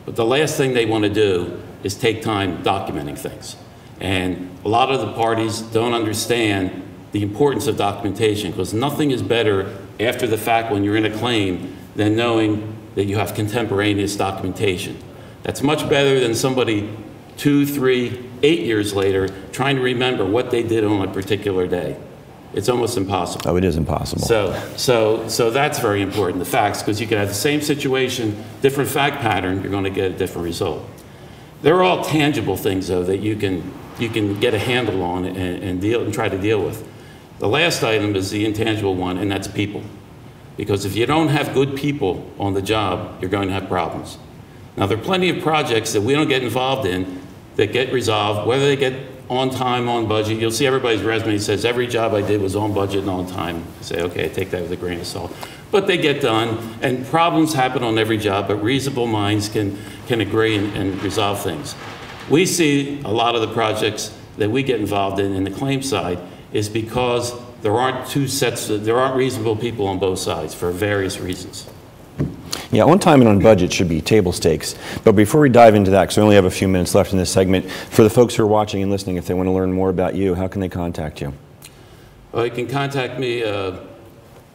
But 0.05 0.15
the 0.15 0.25
last 0.25 0.57
thing 0.57 0.73
they 0.73 0.85
want 0.85 1.03
to 1.03 1.09
do 1.09 1.61
is 1.83 1.95
take 1.95 2.21
time 2.21 2.63
documenting 2.63 3.17
things. 3.17 3.55
And 3.99 4.55
a 4.63 4.69
lot 4.69 4.91
of 4.91 5.01
the 5.01 5.13
parties 5.13 5.61
don't 5.61 5.93
understand 5.93 6.83
the 7.11 7.23
importance 7.23 7.67
of 7.67 7.77
documentation 7.77 8.51
because 8.51 8.73
nothing 8.73 9.11
is 9.11 9.21
better 9.21 9.77
after 9.99 10.27
the 10.27 10.37
fact 10.37 10.71
when 10.71 10.83
you're 10.83 10.97
in 10.97 11.05
a 11.05 11.17
claim 11.17 11.75
than 11.95 12.15
knowing 12.15 12.75
that 12.95 13.05
you 13.05 13.17
have 13.17 13.33
contemporaneous 13.33 14.15
documentation. 14.15 14.97
That's 15.43 15.63
much 15.63 15.89
better 15.89 16.19
than 16.19 16.35
somebody 16.35 16.89
two, 17.37 17.65
three, 17.65 18.26
eight 18.43 18.61
years 18.61 18.93
later 18.93 19.29
trying 19.51 19.75
to 19.75 19.81
remember 19.81 20.25
what 20.25 20.51
they 20.51 20.63
did 20.63 20.83
on 20.83 21.07
a 21.07 21.11
particular 21.11 21.67
day. 21.67 21.97
It's 22.53 22.69
almost 22.69 22.97
impossible. 22.97 23.49
Oh, 23.49 23.57
it 23.57 23.63
is 23.63 23.75
impossible. 23.75 24.21
So, 24.21 24.53
so, 24.77 25.27
so 25.27 25.51
that's 25.51 25.79
very 25.79 26.01
important, 26.01 26.39
the 26.39 26.49
facts, 26.49 26.81
because 26.81 26.99
you 26.99 27.05
could 27.05 27.17
have 27.17 27.27
the 27.27 27.33
same 27.33 27.61
situation, 27.61 28.43
different 28.61 28.89
fact 28.89 29.17
pattern, 29.17 29.61
you're 29.61 29.71
going 29.71 29.83
to 29.83 29.89
get 29.89 30.11
a 30.11 30.13
different 30.17 30.45
result. 30.45 30.83
They're 31.61 31.83
all 31.83 32.03
tangible 32.03 32.55
things, 32.55 32.87
though, 32.87 33.03
that 33.03 33.17
you 33.17 33.35
can, 33.35 33.73
you 33.99 34.09
can 34.09 34.39
get 34.39 34.53
a 34.53 34.59
handle 34.59 35.03
on 35.03 35.25
and, 35.25 35.63
and 35.63 35.81
deal, 35.81 36.03
and 36.03 36.13
try 36.13 36.29
to 36.29 36.37
deal 36.37 36.63
with. 36.63 36.87
The 37.39 37.47
last 37.47 37.83
item 37.83 38.15
is 38.15 38.31
the 38.31 38.45
intangible 38.45 38.95
one, 38.95 39.17
and 39.17 39.29
that's 39.29 39.47
people. 39.47 39.83
Because 40.55 40.85
if 40.85 40.95
you 40.95 41.05
don't 41.05 41.27
have 41.27 41.53
good 41.53 41.75
people 41.75 42.31
on 42.39 42.53
the 42.53 42.61
job, 42.61 43.21
you're 43.21 43.29
going 43.29 43.49
to 43.49 43.53
have 43.53 43.67
problems. 43.67 44.17
Now, 44.77 44.85
there 44.85 44.97
are 44.97 45.01
plenty 45.01 45.29
of 45.29 45.43
projects 45.43 45.93
that 45.93 46.01
we 46.01 46.13
don't 46.13 46.29
get 46.29 46.43
involved 46.43 46.87
in 46.87 47.21
that 47.57 47.73
get 47.73 47.91
resolved, 47.91 48.47
whether 48.47 48.65
they 48.65 48.75
get 48.75 48.93
on 49.29 49.49
time, 49.49 49.89
on 49.89 50.07
budget. 50.07 50.39
You'll 50.39 50.51
see 50.51 50.65
everybody's 50.65 51.01
resume 51.01 51.37
says 51.37 51.65
every 51.65 51.87
job 51.87 52.13
I 52.13 52.21
did 52.21 52.41
was 52.41 52.55
on 52.55 52.73
budget 52.73 53.01
and 53.01 53.09
on 53.09 53.27
time. 53.27 53.57
You 53.57 53.83
say, 53.83 54.01
okay, 54.03 54.25
I 54.25 54.27
take 54.29 54.51
that 54.51 54.61
with 54.61 54.71
a 54.71 54.77
grain 54.77 54.99
of 54.99 55.07
salt. 55.07 55.35
But 55.69 55.85
they 55.85 55.97
get 55.97 56.21
done, 56.21 56.77
and 56.81 57.05
problems 57.05 57.53
happen 57.53 57.83
on 57.83 57.97
every 57.97 58.17
job, 58.17 58.47
but 58.47 58.55
reasonable 58.63 59.07
minds 59.07 59.49
can, 59.49 59.77
can 60.07 60.21
agree 60.21 60.55
and, 60.55 60.73
and 60.77 61.03
resolve 61.03 61.43
things. 61.43 61.75
We 62.29 62.45
see 62.45 63.01
a 63.03 63.11
lot 63.11 63.35
of 63.35 63.41
the 63.41 63.53
projects 63.53 64.15
that 64.37 64.49
we 64.49 64.63
get 64.63 64.79
involved 64.79 65.19
in 65.19 65.33
in 65.33 65.43
the 65.43 65.51
claim 65.51 65.81
side 65.81 66.19
is 66.53 66.69
because 66.69 67.33
there 67.63 67.73
aren't 67.73 68.07
two 68.07 68.27
sets, 68.27 68.67
there 68.67 68.97
aren't 68.97 69.15
reasonable 69.15 69.55
people 69.55 69.87
on 69.87 69.99
both 69.99 70.19
sides 70.19 70.53
for 70.53 70.71
various 70.71 71.19
reasons. 71.19 71.67
Yeah, 72.77 72.83
on 72.83 72.99
time 72.99 73.21
and 73.21 73.27
on 73.27 73.39
budget 73.39 73.73
should 73.73 73.89
be 73.89 74.01
table 74.01 74.31
stakes. 74.31 74.75
But 75.03 75.13
before 75.13 75.41
we 75.41 75.49
dive 75.49 75.73
into 75.73 75.89
that, 75.89 76.03
because 76.03 76.17
we 76.17 76.21
only 76.21 76.35
have 76.35 76.45
a 76.45 76.51
few 76.51 76.67
minutes 76.67 76.93
left 76.93 77.11
in 77.11 77.17
this 77.17 77.31
segment, 77.31 77.67
for 77.71 78.03
the 78.03 78.09
folks 78.11 78.35
who 78.35 78.43
are 78.43 78.47
watching 78.47 78.83
and 78.83 78.91
listening, 78.91 79.15
if 79.15 79.25
they 79.25 79.33
want 79.33 79.47
to 79.47 79.51
learn 79.51 79.73
more 79.73 79.89
about 79.89 80.13
you, 80.13 80.35
how 80.35 80.47
can 80.47 80.61
they 80.61 80.69
contact 80.69 81.19
you? 81.19 81.33
Well, 82.31 82.45
you 82.45 82.51
can 82.51 82.67
contact 82.67 83.19
me 83.19 83.43
uh, 83.43 83.77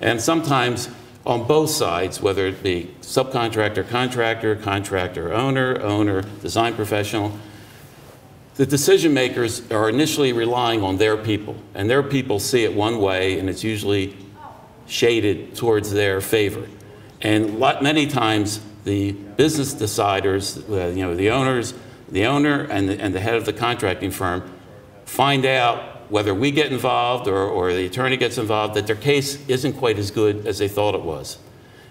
And 0.01 0.19
sometimes 0.19 0.89
on 1.25 1.47
both 1.47 1.69
sides, 1.69 2.19
whether 2.19 2.45
it 2.45 2.61
be 2.61 2.93
subcontractor, 2.99 3.87
contractor, 3.87 4.57
contractor, 4.57 5.31
owner, 5.31 5.79
owner, 5.79 6.23
design 6.41 6.73
professional, 6.73 7.31
the 8.55 8.65
decision 8.65 9.13
makers 9.13 9.71
are 9.71 9.87
initially 9.87 10.33
relying 10.33 10.83
on 10.83 10.97
their 10.97 11.15
people, 11.15 11.55
and 11.73 11.89
their 11.89 12.03
people 12.03 12.37
see 12.37 12.65
it 12.65 12.75
one 12.75 12.99
way, 12.99 13.39
and 13.39 13.49
it's 13.49 13.63
usually 13.63 14.13
shaded 14.87 15.55
towards 15.55 15.93
their 15.93 16.19
favor. 16.19 16.67
And 17.21 17.57
many 17.81 18.07
times, 18.07 18.59
the 18.83 19.11
business 19.11 19.73
deciders, 19.73 20.57
uh, 20.69 20.87
you 20.89 21.03
know, 21.03 21.15
the 21.15 21.29
owners, 21.29 21.73
the 22.09 22.25
owner 22.25 22.63
and 22.63 22.89
the, 22.89 22.99
and 22.99 23.13
the 23.13 23.19
head 23.19 23.35
of 23.35 23.45
the 23.45 23.53
contracting 23.53 24.11
firm 24.11 24.51
find 25.05 25.45
out 25.45 26.09
whether 26.11 26.33
we 26.33 26.51
get 26.51 26.71
involved 26.71 27.27
or, 27.27 27.37
or 27.37 27.71
the 27.71 27.85
attorney 27.85 28.17
gets 28.17 28.37
involved 28.37 28.73
that 28.73 28.85
their 28.87 28.95
case 28.95 29.47
isn't 29.47 29.73
quite 29.73 29.97
as 29.97 30.11
good 30.11 30.45
as 30.45 30.59
they 30.59 30.67
thought 30.67 30.93
it 30.93 31.01
was. 31.01 31.37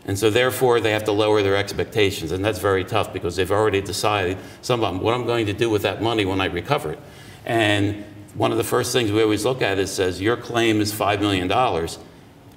And 0.05 0.19
so 0.19 0.31
therefore 0.31 0.81
they 0.81 0.93
have 0.93 1.05
to 1.05 1.13
lower 1.13 1.43
their 1.43 1.57
expectations. 1.57 2.33
And 2.33 2.45
that's 2.45 2.59
very 2.59 2.85
tough 2.85 3.13
because 3.13 3.37
they've 3.37 3.51
already 3.51 3.81
decided, 3.81 4.39
some 4.61 4.83
of 4.83 4.93
them, 4.93 5.03
what 5.03 5.15
I'm 5.15 5.27
going 5.27 5.47
to 5.47 5.53
do 5.53 5.71
with 5.71 5.83
that 5.83 6.03
money 6.03 6.25
when 6.25 6.41
I 6.41 6.47
recover 6.47 6.93
it. 6.93 6.99
And 7.47 8.05
one 8.35 8.53
of 8.53 8.59
the 8.59 8.65
first 8.65 8.93
things 8.93 9.11
we 9.11 9.23
always 9.23 9.45
look 9.45 9.63
at 9.63 9.79
is 9.79 9.91
says, 9.91 10.21
your 10.21 10.37
claim 10.37 10.81
is 10.81 10.93
$5 10.93 11.21
million. 11.21 11.49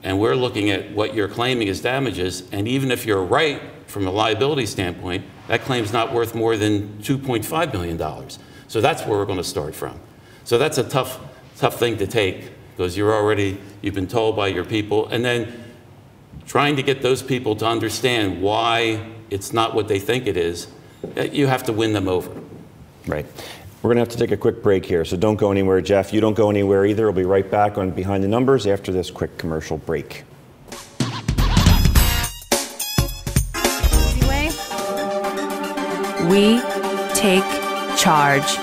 And 0.03 0.19
we're 0.19 0.35
looking 0.35 0.69
at 0.69 0.91
what 0.91 1.15
you're 1.15 1.29
claiming 1.29 1.69
as 1.69 1.79
damages. 1.81 2.43
And 2.51 2.67
even 2.67 2.91
if 2.91 3.05
you're 3.05 3.23
right 3.23 3.61
from 3.87 4.05
a 4.05 4.11
liability 4.11 4.65
standpoint, 4.65 5.25
that 5.47 5.61
claim's 5.61 5.93
not 5.93 6.13
worth 6.13 6.35
more 6.35 6.57
than 6.57 6.99
$2.5 6.99 7.73
million. 7.73 8.29
So 8.67 8.81
that's 8.81 9.03
where 9.03 9.17
we're 9.17 9.25
going 9.25 9.37
to 9.37 9.43
start 9.43 9.75
from. 9.75 9.99
So 10.43 10.57
that's 10.57 10.77
a 10.77 10.83
tough, 10.83 11.19
tough 11.57 11.79
thing 11.79 11.97
to 11.97 12.07
take 12.07 12.51
because 12.75 12.97
you're 12.97 13.13
already, 13.13 13.57
you've 13.81 13.93
been 13.93 14.07
told 14.07 14.35
by 14.35 14.47
your 14.47 14.65
people. 14.65 15.07
And 15.07 15.23
then 15.23 15.63
trying 16.47 16.75
to 16.75 16.83
get 16.83 17.01
those 17.01 17.21
people 17.21 17.55
to 17.57 17.65
understand 17.65 18.41
why 18.41 19.11
it's 19.29 19.53
not 19.53 19.73
what 19.73 19.87
they 19.87 19.99
think 19.99 20.27
it 20.27 20.37
is, 20.37 20.67
you 21.31 21.47
have 21.47 21.63
to 21.63 21.73
win 21.73 21.93
them 21.93 22.07
over. 22.07 22.31
Right. 23.07 23.25
We're 23.83 23.89
going 23.89 23.97
to 23.97 24.09
have 24.09 24.17
to 24.17 24.17
take 24.17 24.31
a 24.31 24.37
quick 24.37 24.63
break 24.63 24.85
here, 24.85 25.03
so 25.03 25.17
don't 25.17 25.35
go 25.35 25.51
anywhere, 25.51 25.81
Jeff. 25.81 26.13
You 26.13 26.21
don't 26.21 26.35
go 26.35 26.49
anywhere 26.49 26.85
either. 26.85 27.03
We'll 27.03 27.11
be 27.11 27.25
right 27.25 27.51
back 27.51 27.77
on 27.77 27.91
Behind 27.91 28.23
the 28.23 28.29
Numbers 28.29 28.65
after 28.65 28.93
this 28.93 29.11
quick 29.11 29.37
commercial 29.37 29.77
break. 29.77 30.23
We 36.29 36.61
take 37.13 37.43
charge. 37.97 38.57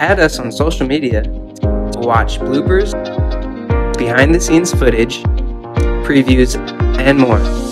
Add 0.00 0.18
us 0.18 0.40
on 0.40 0.50
social 0.50 0.84
media 0.84 1.22
to 1.22 2.00
watch 2.00 2.40
bloopers 2.40 2.92
behind 3.96 4.34
the 4.34 4.40
scenes 4.40 4.74
footage, 4.74 5.22
previews, 6.02 6.56
and 6.98 7.20
more. 7.20 7.67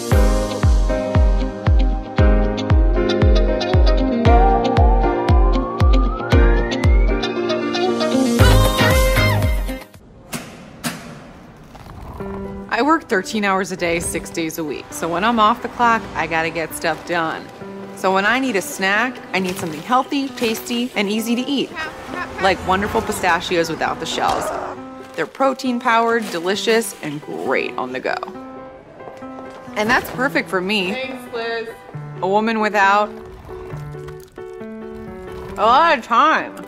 Work 13.06 13.10
13 13.10 13.44
hours 13.44 13.72
a 13.72 13.76
day, 13.76 14.00
six 14.00 14.30
days 14.30 14.58
a 14.58 14.64
week. 14.64 14.84
So 14.90 15.08
when 15.08 15.24
I'm 15.24 15.38
off 15.38 15.62
the 15.62 15.68
clock, 15.68 16.02
I 16.14 16.26
gotta 16.26 16.50
get 16.50 16.74
stuff 16.74 17.06
done. 17.06 17.46
So 17.96 18.12
when 18.12 18.26
I 18.26 18.38
need 18.40 18.56
a 18.56 18.62
snack, 18.62 19.16
I 19.32 19.38
need 19.38 19.56
something 19.56 19.82
healthy, 19.82 20.28
tasty, 20.28 20.90
and 20.94 21.08
easy 21.08 21.34
to 21.36 21.42
eat. 21.42 21.70
Like 22.42 22.58
wonderful 22.66 23.02
pistachios 23.02 23.70
without 23.70 24.00
the 24.00 24.06
shells. 24.06 24.44
They're 25.14 25.26
protein 25.26 25.80
powered, 25.80 26.28
delicious, 26.30 26.94
and 27.02 27.22
great 27.22 27.72
on 27.78 27.92
the 27.92 28.00
go. 28.00 28.16
And 29.76 29.88
that's 29.88 30.10
perfect 30.10 30.50
for 30.50 30.60
me. 30.60 30.92
Thanks, 30.92 31.34
Liz. 31.34 31.68
A 32.22 32.28
woman 32.28 32.60
without 32.60 33.08
a 35.56 35.64
lot 35.64 35.96
of 35.96 36.04
time. 36.04 36.65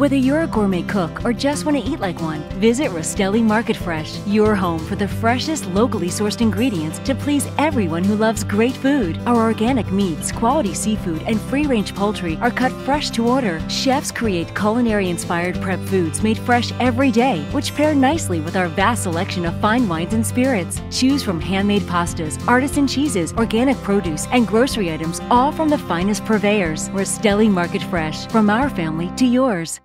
Whether 0.00 0.16
you're 0.16 0.40
a 0.40 0.46
gourmet 0.46 0.82
cook 0.84 1.26
or 1.26 1.34
just 1.34 1.66
want 1.66 1.76
to 1.76 1.84
eat 1.84 2.00
like 2.00 2.22
one, 2.22 2.40
visit 2.58 2.90
Rostelli 2.90 3.42
Market 3.42 3.76
Fresh, 3.76 4.26
your 4.26 4.54
home 4.54 4.78
for 4.78 4.96
the 4.96 5.06
freshest, 5.06 5.66
locally 5.74 6.08
sourced 6.08 6.40
ingredients 6.40 6.98
to 7.00 7.14
please 7.14 7.46
everyone 7.58 8.02
who 8.02 8.16
loves 8.16 8.42
great 8.42 8.74
food. 8.74 9.20
Our 9.26 9.36
organic 9.36 9.92
meats, 9.92 10.32
quality 10.32 10.72
seafood, 10.72 11.20
and 11.26 11.38
free 11.38 11.66
range 11.66 11.94
poultry 11.94 12.38
are 12.38 12.50
cut 12.50 12.72
fresh 12.86 13.10
to 13.10 13.28
order. 13.28 13.60
Chefs 13.68 14.10
create 14.10 14.56
culinary 14.56 15.10
inspired 15.10 15.60
prep 15.60 15.80
foods 15.80 16.22
made 16.22 16.38
fresh 16.38 16.72
every 16.80 17.10
day, 17.10 17.42
which 17.52 17.74
pair 17.74 17.94
nicely 17.94 18.40
with 18.40 18.56
our 18.56 18.68
vast 18.68 19.02
selection 19.02 19.44
of 19.44 19.60
fine 19.60 19.86
wines 19.86 20.14
and 20.14 20.26
spirits. 20.26 20.80
Choose 20.90 21.22
from 21.22 21.42
handmade 21.42 21.82
pastas, 21.82 22.42
artisan 22.48 22.88
cheeses, 22.88 23.34
organic 23.34 23.76
produce, 23.82 24.26
and 24.28 24.48
grocery 24.48 24.90
items, 24.94 25.20
all 25.30 25.52
from 25.52 25.68
the 25.68 25.76
finest 25.76 26.24
purveyors. 26.24 26.88
Rostelli 26.88 27.50
Market 27.50 27.82
Fresh, 27.82 28.28
from 28.28 28.48
our 28.48 28.70
family 28.70 29.12
to 29.18 29.26
yours. 29.26 29.78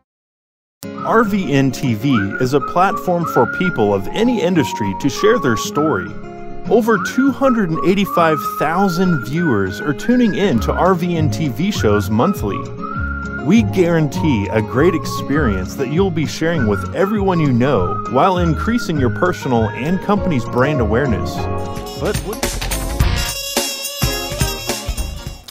RVN 1.05 1.71
TV 1.71 2.41
is 2.41 2.53
a 2.53 2.59
platform 2.59 3.25
for 3.25 3.45
people 3.57 3.93
of 3.93 4.07
any 4.07 4.41
industry 4.41 4.93
to 5.01 5.09
share 5.09 5.39
their 5.39 5.57
story. 5.57 6.11
Over 6.69 6.97
285,000 6.97 9.25
viewers 9.25 9.81
are 9.81 9.93
tuning 9.93 10.35
in 10.35 10.59
to 10.61 10.73
RVN 10.73 11.29
TV 11.29 11.71
shows 11.71 12.09
monthly. 12.09 12.57
We 13.45 13.61
guarantee 13.61 14.47
a 14.47 14.61
great 14.61 14.95
experience 14.95 15.75
that 15.75 15.89
you'll 15.89 16.09
be 16.09 16.25
sharing 16.25 16.67
with 16.67 16.95
everyone 16.95 17.39
you 17.39 17.53
know 17.53 18.03
while 18.09 18.39
increasing 18.39 18.99
your 18.99 19.11
personal 19.11 19.69
and 19.69 20.01
company's 20.01 20.43
brand 20.45 20.81
awareness. 20.81 21.35
But 21.99 22.17
what 22.25 22.64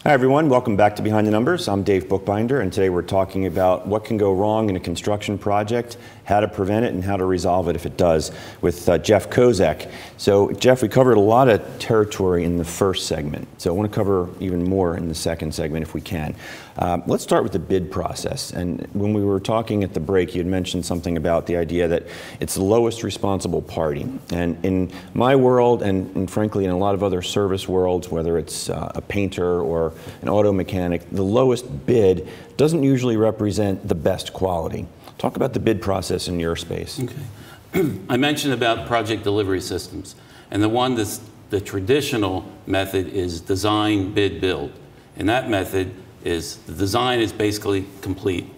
Hi, 0.07 0.13
everyone. 0.13 0.51
Welcome 0.51 0.77
back 0.77 0.97
to 0.97 1.03
Behind 1.03 1.27
the 1.27 1.31
Numbers. 1.31 1.67
I'm 1.67 1.83
Dave 1.83 2.11
Bookbinder, 2.11 2.61
and 2.61 2.71
today 2.71 2.91
we're 2.91 3.01
talking 3.01 3.47
about 3.47 3.87
what 3.87 4.05
can 4.05 4.19
go 4.19 4.35
wrong 4.35 4.69
in 4.69 4.77
a 4.77 4.81
construction 4.81 5.39
project, 5.39 5.97
how 6.25 6.41
to 6.41 6.49
prevent 6.49 6.85
it, 6.85 6.95
and 6.95 7.05
how 7.05 7.17
to 7.17 7.25
resolve 7.25 7.69
it 7.69 7.77
if 7.77 7.87
it 7.87 7.97
does, 7.97 8.33
with 8.61 8.89
uh, 8.89 8.99
Jeff 8.99 9.31
Kozek. 9.31 9.91
So, 10.17 10.51
Jeff, 10.53 10.83
we 10.83 10.89
covered 10.89 11.17
a 11.17 11.21
lot 11.21 11.49
of 11.49 11.79
territory 11.79 12.45
in 12.45 12.57
the 12.57 12.65
first 12.65 13.07
segment, 13.07 13.49
so 13.61 13.71
I 13.71 13.77
want 13.77 13.91
to 13.91 13.95
cover 13.95 14.29
even 14.41 14.65
more 14.65 14.97
in 14.97 15.09
the 15.09 15.15
second 15.15 15.55
segment 15.55 15.83
if 15.83 15.95
we 15.95 16.01
can. 16.01 16.35
Um, 16.77 17.05
let's 17.07 17.23
start 17.23 17.45
with 17.45 17.53
the 17.53 17.59
bid 17.59 17.93
process. 17.93 18.51
And 18.53 18.89
when 18.95 19.13
we 19.13 19.23
were 19.23 19.39
talking 19.39 19.85
at 19.85 19.95
the 19.95 20.01
break, 20.01 20.35
you 20.35 20.41
had 20.41 20.47
mentioned 20.47 20.85
something 20.85 21.17
about 21.17 21.47
the 21.47 21.57
idea 21.57 21.87
that 21.89 22.05
it's 22.41 22.55
the 22.55 22.65
lowest 22.65 23.03
responsible 23.03 23.63
party. 23.63 24.07
And 24.33 24.65
in 24.65 24.91
my 25.13 25.37
world, 25.37 25.83
and, 25.83 26.15
and 26.17 26.31
frankly 26.31 26.65
in 26.65 26.71
a 26.71 26.79
lot 26.79 26.95
of 26.95 27.03
other 27.03 27.23
service 27.23 27.69
worlds, 27.69 28.09
whether 28.09 28.39
it's 28.39 28.71
uh, 28.71 28.91
a 28.95 29.01
painter 29.01 29.61
or 29.61 29.93
an 30.23 30.29
auto 30.29 30.53
mechanic, 30.53 31.09
the 31.11 31.23
lowest 31.23 31.87
bid 31.87 32.29
doesn't 32.57 32.83
usually 32.83 33.17
represent 33.17 33.87
the 33.87 33.95
best 33.95 34.33
quality. 34.33 34.87
Talk 35.25 35.37
about 35.37 35.55
the 35.55 35.61
bid 35.61 35.81
process 35.81 36.29
in 36.29 36.39
your 36.39 36.55
space. 36.55 37.01
Okay. 37.01 37.99
I 38.11 38.19
mentioned 38.19 38.53
about 38.53 38.87
project 38.87 39.23
delivery 39.25 39.63
systems, 39.63 40.17
and 40.51 40.63
the 40.63 40.69
one 40.69 40.97
that's 40.97 41.19
the 41.49 41.63
traditional 41.63 42.45
method 42.67 43.09
is 43.09 43.41
design, 43.41 44.13
bid, 44.13 44.39
build. 44.39 44.71
And 45.17 45.27
that 45.31 45.49
method 45.49 45.95
is 46.25 46.59
the 46.67 46.75
design 46.75 47.21
is 47.21 47.33
basically 47.33 47.87
complete. 48.03 48.51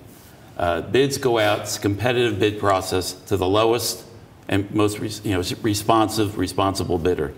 Uh, 0.56 0.80
bids 0.80 1.18
go 1.18 1.38
out, 1.38 1.60
it's 1.60 1.76
a 1.76 1.80
competitive 1.80 2.40
bid 2.40 2.58
process 2.58 3.12
to 3.12 3.36
the 3.36 3.46
lowest 3.46 4.04
and 4.48 4.68
most 4.74 5.24
you 5.24 5.34
know, 5.34 5.44
responsive, 5.62 6.36
responsible 6.36 6.98
bidder. 6.98 7.32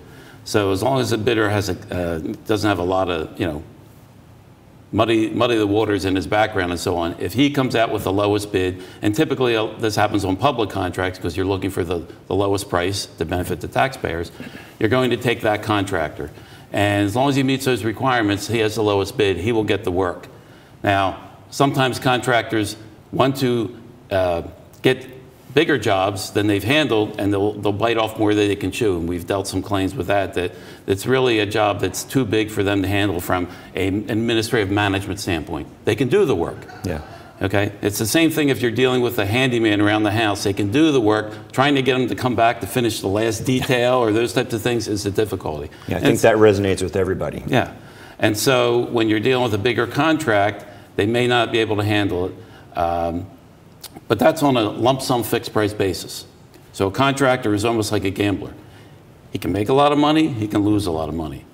So 0.45 0.73
as 0.73 0.83
long 0.83 1.01
as 1.01 1.11
the 1.11 1.19
bidder 1.19 1.51
has 1.51 1.69
a, 1.69 1.77
uh, 1.95 2.19
doesn't 2.47 2.67
have 2.67 2.79
a 2.79 2.83
lot 2.83 3.11
of, 3.11 3.39
you 3.39 3.47
know, 3.47 3.63
muddy, 4.93 5.31
muddy 5.31 5.57
the 5.57 5.67
waters 5.67 6.05
in 6.05 6.17
his 6.17 6.27
background 6.27 6.71
and 6.71 6.81
so 6.81 6.97
on. 6.97 7.15
If 7.19 7.33
he 7.35 7.51
comes 7.51 7.75
out 7.75 7.91
with 7.91 8.05
the 8.05 8.13
lowest 8.13 8.53
bid, 8.53 8.83
and 9.03 9.15
typically 9.15 9.57
uh, 9.57 9.67
this 9.79 9.97
happens 9.97 10.25
on 10.25 10.37
public 10.37 10.71
contracts 10.71 11.19
because 11.19 11.37
you're 11.37 11.47
looking 11.47 11.71
for 11.71 11.85
the, 11.85 12.07
the 12.27 12.35
lowest 12.35 12.69
price 12.69 13.07
to 13.07 13.25
benefit 13.25 13.61
the 13.61 13.69
taxpayers, 13.69 14.33
you're 14.79 14.89
going 14.89 15.11
to 15.11 15.17
take 15.17 15.43
that 15.43 15.63
contractor. 15.63 16.31
And 16.73 17.07
as 17.07 17.17
long 17.17 17.29
as 17.29 17.37
he 17.37 17.43
meets 17.43 17.65
those 17.65 17.85
requirements, 17.85 18.47
he 18.49 18.59
has 18.59 18.75
the 18.75 18.83
lowest 18.83 19.17
bid, 19.17 19.39
he 19.39 19.53
will 19.53 19.65
get 19.65 19.85
the 19.85 19.93
work. 19.93 20.29
Now, 20.83 21.31
sometimes 21.51 21.99
contractors 21.99 22.77
want 23.11 23.37
to 23.39 23.81
uh, 24.11 24.43
get 24.83 25.07
bigger 25.59 25.77
jobs 25.77 26.31
than 26.31 26.47
they've 26.47 26.63
handled 26.63 27.19
and 27.19 27.33
they'll, 27.33 27.53
they'll 27.55 27.73
bite 27.73 27.97
off 27.97 28.17
more 28.17 28.33
than 28.33 28.47
they 28.47 28.55
can 28.55 28.71
chew. 28.71 28.97
And 28.97 29.09
we've 29.09 29.27
dealt 29.27 29.49
some 29.49 29.61
claims 29.61 29.93
with 29.93 30.07
that, 30.07 30.35
that 30.35 30.53
it's 30.87 31.05
really 31.05 31.41
a 31.41 31.47
job 31.47 31.81
that's 31.81 32.05
too 32.05 32.25
big 32.25 32.49
for 32.49 32.63
them 32.63 32.81
to 32.83 32.87
handle 32.87 33.21
from 33.21 33.49
an 33.75 34.09
administrative 34.09 34.71
management 34.71 35.19
standpoint. 35.19 35.67
They 35.85 35.97
can 35.97 36.07
do 36.07 36.25
the 36.27 36.37
work. 36.37 36.59
Yeah. 36.85 37.03
Okay? 37.43 37.73
It's 37.83 37.99
the 37.99 38.07
same 38.07 38.31
thing 38.31 38.51
if 38.51 38.63
you're 38.63 38.71
dealing 38.71 39.03
with 39.03 39.19
a 39.19 39.27
handyman 39.27 39.81
around 39.81 40.05
the 40.05 40.13
house. 40.13 40.45
They 40.45 40.53
can 40.53 40.71
do 40.71 40.93
the 40.93 41.01
work. 41.01 41.51
Trying 41.51 41.75
to 41.75 41.83
get 41.83 41.99
them 41.99 42.07
to 42.07 42.15
come 42.15 42.37
back 42.37 42.61
to 42.61 42.69
finish 42.69 43.01
the 43.01 43.09
last 43.09 43.45
detail 43.45 43.95
or 43.95 44.13
those 44.13 44.33
types 44.33 44.55
of 44.55 44.63
things 44.63 44.87
is 44.87 45.07
a 45.07 45.11
difficulty. 45.11 45.71
Yeah, 45.89 45.97
I 45.97 46.01
think 46.01 46.21
that 46.21 46.37
resonates 46.37 46.85
with 46.85 46.95
everybody. 46.95 47.43
Yeah. 47.49 47.75
And 48.21 48.39
so 48.39 48.87
when 48.93 49.09
you're 49.09 49.19
dealing 49.19 49.43
with 49.43 49.55
a 49.55 49.59
bigger 49.59 49.89
contract, 49.89 50.67
they 50.95 51.07
may 51.07 51.27
not 51.27 51.51
be 51.51 51.59
able 51.59 51.79
to 51.79 51.85
handle 51.85 52.27
it. 52.27 52.79
Um, 52.79 53.27
but 54.07 54.19
that's 54.19 54.43
on 54.43 54.57
a 54.57 54.71
lump 54.71 55.03
sum 55.03 55.23
fixed 55.23 55.53
price 55.53 55.73
basis. 55.73 56.27
So 56.73 56.89
a 56.89 56.91
contractor 56.91 57.55
is 57.55 57.65
almost 57.65 57.93
like 57.93 58.05
a 58.05 58.11
gambler. 58.11 58.55
He 59.33 59.39
can 59.39 59.53
make 59.53 59.69
a 59.69 59.75
lot 59.75 59.93
of 59.93 59.99
money, 59.99 60.29
he 60.29 60.49
can 60.49 60.63
lose 60.63 60.87
a 60.87 60.91
lot 60.91 61.09
of 61.09 61.15
money. 61.15 61.45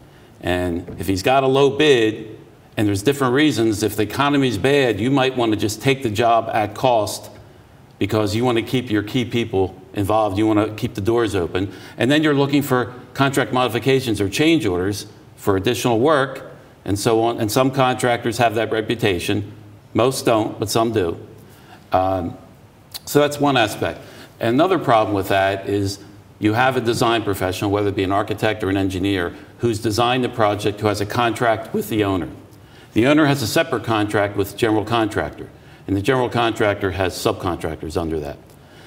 And 0.41 0.97
if 0.99 1.07
he's 1.07 1.23
got 1.23 1.43
a 1.43 1.47
low 1.47 1.77
bid, 1.77 2.35
and 2.77 2.89
there's 2.89 3.03
different 3.03 3.35
reasons. 3.35 3.83
If 3.83 3.97
the 3.97 4.03
economy 4.03 4.49
is 4.49 4.59
bad, 4.59 4.99
you 4.99 5.11
might 5.11 5.37
want 5.37 5.53
to 5.53 5.59
just 5.59 5.81
take 5.81 6.03
the 6.03 6.11
job 6.11 6.51
at 6.53 6.75
cost 6.75 7.31
because 7.99 8.35
you 8.35 8.45
want 8.45 8.59
to 8.59 8.63
keep 8.63 8.91
your 8.91 9.03
key 9.03 9.25
people 9.25 9.81
involved. 9.93 10.39
You 10.39 10.47
want 10.47 10.69
to 10.69 10.75
keep 10.75 10.95
the 10.95 11.01
doors 11.01 11.35
open. 11.35 11.73
And 11.97 12.11
then 12.11 12.23
you're 12.23 12.35
looking 12.35 12.63
for 12.63 12.95
contract 13.15 13.53
modifications 13.53 14.21
or 14.21 14.29
change 14.29 14.67
orders 14.67 15.07
for 15.37 15.57
additional 15.57 16.01
work 16.01 16.53
and 16.85 16.99
so 16.99 17.23
on. 17.23 17.41
And 17.41 17.51
some 17.51 17.71
contractors 17.71 18.39
have 18.39 18.57
that 18.57 18.73
reputation. 18.73 19.53
Most 19.95 20.25
don't, 20.27 20.59
but 20.59 20.69
some 20.69 20.93
do. 20.93 21.25
Um, 21.93 22.37
so 23.05 23.21
that's 23.21 23.39
one 23.39 23.57
aspect. 23.57 24.01
Another 24.41 24.79
problem 24.79 25.15
with 25.15 25.29
that 25.29 25.69
is 25.69 25.99
you 26.39 26.55
have 26.55 26.77
a 26.77 26.81
design 26.81 27.23
professional, 27.23 27.71
whether 27.71 27.89
it 27.89 27.97
be 27.97 28.03
an 28.03 28.13
architect 28.13 28.63
or 28.63 28.71
an 28.71 28.77
engineer, 28.77 29.35
who's 29.59 29.79
designed 29.79 30.25
the 30.25 30.29
project, 30.29 30.81
who 30.81 30.89
has 30.89 31.01
a 31.01 31.07
contract 31.07 31.73
with 31.73 31.89
the 31.89 32.05
owner. 32.05 32.29
The 32.93 33.07
owner 33.07 33.27
has 33.27 33.43
a 33.43 33.47
separate 33.47 33.85
contract 33.85 34.37
with 34.37 34.57
general 34.57 34.85
contractor, 34.85 35.49
and 35.87 35.97
the 35.97 36.03
general 36.03 36.29
contractor 36.29 36.91
has 36.93 37.15
subcontractors 37.15 38.01
under 38.01 38.21
that. 38.21 38.39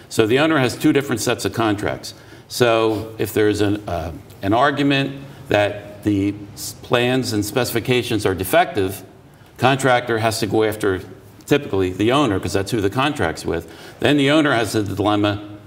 So 0.10 0.28
the 0.28 0.40
owner 0.40 0.58
has 0.58 0.78
two 0.78 0.94
different 0.94 1.22
sets 1.22 1.46
of 1.46 1.54
contracts. 1.54 2.14
So 2.48 3.16
if 3.18 3.34
there's 3.34 3.62
an, 3.62 3.88
uh, 3.90 4.14
an 4.42 4.54
argument 4.54 5.22
that 5.50 6.04
the 6.04 6.34
plans 6.84 7.34
and 7.34 7.44
specifications 7.44 8.26
are 8.26 8.36
defective, 8.36 9.04
contractor 9.58 10.20
has 10.20 10.40
to 10.40 10.48
go 10.48 10.64
after 10.64 11.02
typically 11.48 11.90
the 11.92 12.12
owner 12.12 12.38
because 12.38 12.54
that's 12.54 12.72
who 12.72 12.82
the 12.82 12.90
contract's 12.90 13.46
with. 13.46 13.74
Then 14.00 14.18
the 14.18 14.30
owner 14.30 14.52
has 14.52 14.74
the 14.74 14.84
dilemma, 14.84 15.58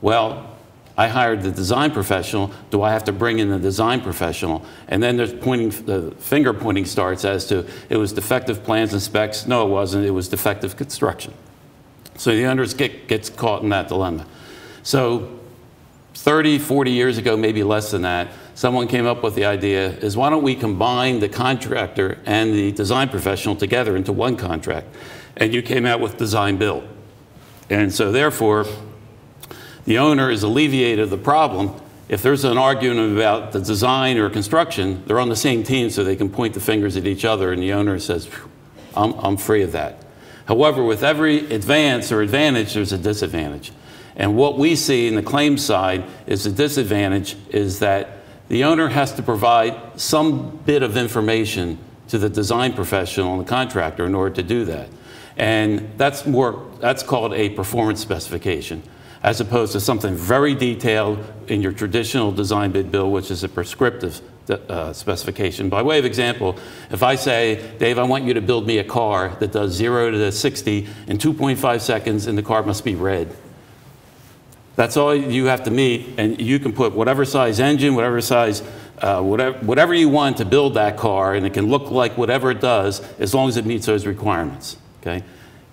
well, 0.00 0.48
I 0.96 1.08
hired 1.08 1.42
the 1.42 1.50
design 1.50 1.90
professional. 1.90 2.52
Do 2.70 2.82
I 2.82 2.92
have 2.92 3.04
to 3.04 3.12
bring 3.12 3.38
in 3.38 3.48
the 3.48 3.58
design 3.58 4.02
professional? 4.02 4.64
And 4.88 5.02
then 5.02 5.16
there's 5.16 5.32
pointing, 5.32 5.70
the 5.86 6.10
finger 6.18 6.52
pointing 6.52 6.84
starts 6.84 7.24
as 7.24 7.46
to 7.46 7.66
it 7.88 7.96
was 7.96 8.12
defective 8.12 8.62
plans 8.62 8.92
and 8.92 9.00
specs. 9.00 9.46
No, 9.46 9.66
it 9.66 9.70
wasn't. 9.70 10.04
It 10.04 10.10
was 10.10 10.28
defective 10.28 10.76
construction. 10.76 11.32
So 12.18 12.36
the 12.36 12.44
owner 12.44 12.66
get, 12.66 13.08
gets 13.08 13.30
caught 13.30 13.62
in 13.62 13.70
that 13.70 13.88
dilemma. 13.88 14.26
So 14.82 15.40
30, 16.14 16.58
40 16.58 16.90
years 16.90 17.16
ago, 17.16 17.38
maybe 17.38 17.62
less 17.64 17.90
than 17.90 18.02
that, 18.02 18.28
someone 18.54 18.86
came 18.86 19.06
up 19.06 19.22
with 19.22 19.34
the 19.34 19.46
idea 19.46 19.88
is 19.88 20.14
why 20.14 20.28
don't 20.28 20.42
we 20.42 20.54
combine 20.54 21.20
the 21.20 21.28
contractor 21.28 22.18
and 22.26 22.52
the 22.52 22.70
design 22.72 23.08
professional 23.08 23.56
together 23.56 23.96
into 23.96 24.12
one 24.12 24.36
contract? 24.36 24.88
And 25.36 25.54
you 25.54 25.62
came 25.62 25.86
out 25.86 26.00
with 26.00 26.18
design 26.18 26.56
build. 26.56 26.86
And 27.70 27.92
so 27.92 28.12
therefore, 28.12 28.66
the 29.84 29.98
owner 29.98 30.30
is 30.30 30.42
alleviated 30.42 31.00
of 31.00 31.10
the 31.10 31.18
problem. 31.18 31.74
If 32.08 32.22
there's 32.22 32.44
an 32.44 32.58
argument 32.58 33.16
about 33.16 33.52
the 33.52 33.60
design 33.60 34.18
or 34.18 34.28
construction, 34.28 35.02
they're 35.06 35.20
on 35.20 35.28
the 35.28 35.36
same 35.36 35.62
team 35.62 35.90
so 35.90 36.04
they 36.04 36.16
can 36.16 36.28
point 36.28 36.54
the 36.54 36.60
fingers 36.60 36.96
at 36.96 37.06
each 37.06 37.24
other, 37.24 37.52
and 37.52 37.62
the 37.62 37.72
owner 37.72 37.98
says, 37.98 38.28
I'm, 38.94 39.14
I'm 39.14 39.36
free 39.36 39.62
of 39.62 39.72
that. 39.72 40.04
However, 40.46 40.84
with 40.84 41.02
every 41.02 41.50
advance 41.52 42.12
or 42.12 42.20
advantage, 42.20 42.74
there's 42.74 42.92
a 42.92 42.98
disadvantage. 42.98 43.72
And 44.16 44.36
what 44.36 44.58
we 44.58 44.76
see 44.76 45.08
in 45.08 45.14
the 45.14 45.22
claim 45.22 45.56
side 45.56 46.04
is 46.26 46.44
the 46.44 46.50
disadvantage 46.50 47.36
is 47.48 47.78
that 47.78 48.18
the 48.48 48.64
owner 48.64 48.88
has 48.88 49.14
to 49.14 49.22
provide 49.22 49.98
some 49.98 50.58
bit 50.66 50.82
of 50.82 50.96
information 50.96 51.78
to 52.08 52.18
the 52.18 52.28
design 52.28 52.74
professional 52.74 53.32
and 53.32 53.40
the 53.40 53.48
contractor 53.48 54.04
in 54.04 54.14
order 54.14 54.34
to 54.34 54.42
do 54.42 54.66
that. 54.66 54.90
And 55.36 55.90
that's 55.96 56.26
more, 56.26 56.70
that's 56.80 57.02
called 57.02 57.32
a 57.32 57.50
performance 57.50 58.00
specification 58.00 58.82
as 59.22 59.40
opposed 59.40 59.72
to 59.72 59.80
something 59.80 60.14
very 60.14 60.54
detailed 60.54 61.24
in 61.46 61.62
your 61.62 61.72
traditional 61.72 62.32
design 62.32 62.72
bid 62.72 62.90
build, 62.90 63.12
which 63.12 63.30
is 63.30 63.44
a 63.44 63.48
prescriptive 63.48 64.20
uh, 64.50 64.92
specification. 64.92 65.68
By 65.68 65.82
way 65.82 65.98
of 65.98 66.04
example, 66.04 66.58
if 66.90 67.02
I 67.02 67.14
say, 67.14 67.76
Dave, 67.78 67.98
I 67.98 68.02
want 68.02 68.24
you 68.24 68.34
to 68.34 68.40
build 68.40 68.66
me 68.66 68.78
a 68.78 68.84
car 68.84 69.28
that 69.38 69.52
does 69.52 69.72
0 69.72 70.10
to 70.10 70.32
60 70.32 70.88
in 71.06 71.18
2.5 71.18 71.80
seconds 71.80 72.26
and 72.26 72.36
the 72.36 72.42
car 72.42 72.64
must 72.64 72.84
be 72.84 72.96
red. 72.96 73.34
That's 74.74 74.96
all 74.96 75.14
you 75.14 75.46
have 75.46 75.64
to 75.64 75.70
meet, 75.70 76.14
and 76.16 76.40
you 76.40 76.58
can 76.58 76.72
put 76.72 76.94
whatever 76.94 77.26
size 77.26 77.60
engine, 77.60 77.94
whatever 77.94 78.22
size, 78.22 78.62
uh, 78.98 79.20
whatever, 79.20 79.58
whatever 79.58 79.92
you 79.92 80.08
want 80.08 80.38
to 80.38 80.46
build 80.46 80.74
that 80.74 80.96
car, 80.96 81.34
and 81.34 81.44
it 81.44 81.52
can 81.52 81.66
look 81.66 81.90
like 81.90 82.16
whatever 82.16 82.50
it 82.50 82.60
does 82.60 83.00
as 83.20 83.34
long 83.34 83.50
as 83.50 83.58
it 83.58 83.66
meets 83.66 83.84
those 83.84 84.06
requirements. 84.06 84.78
Okay? 85.02 85.22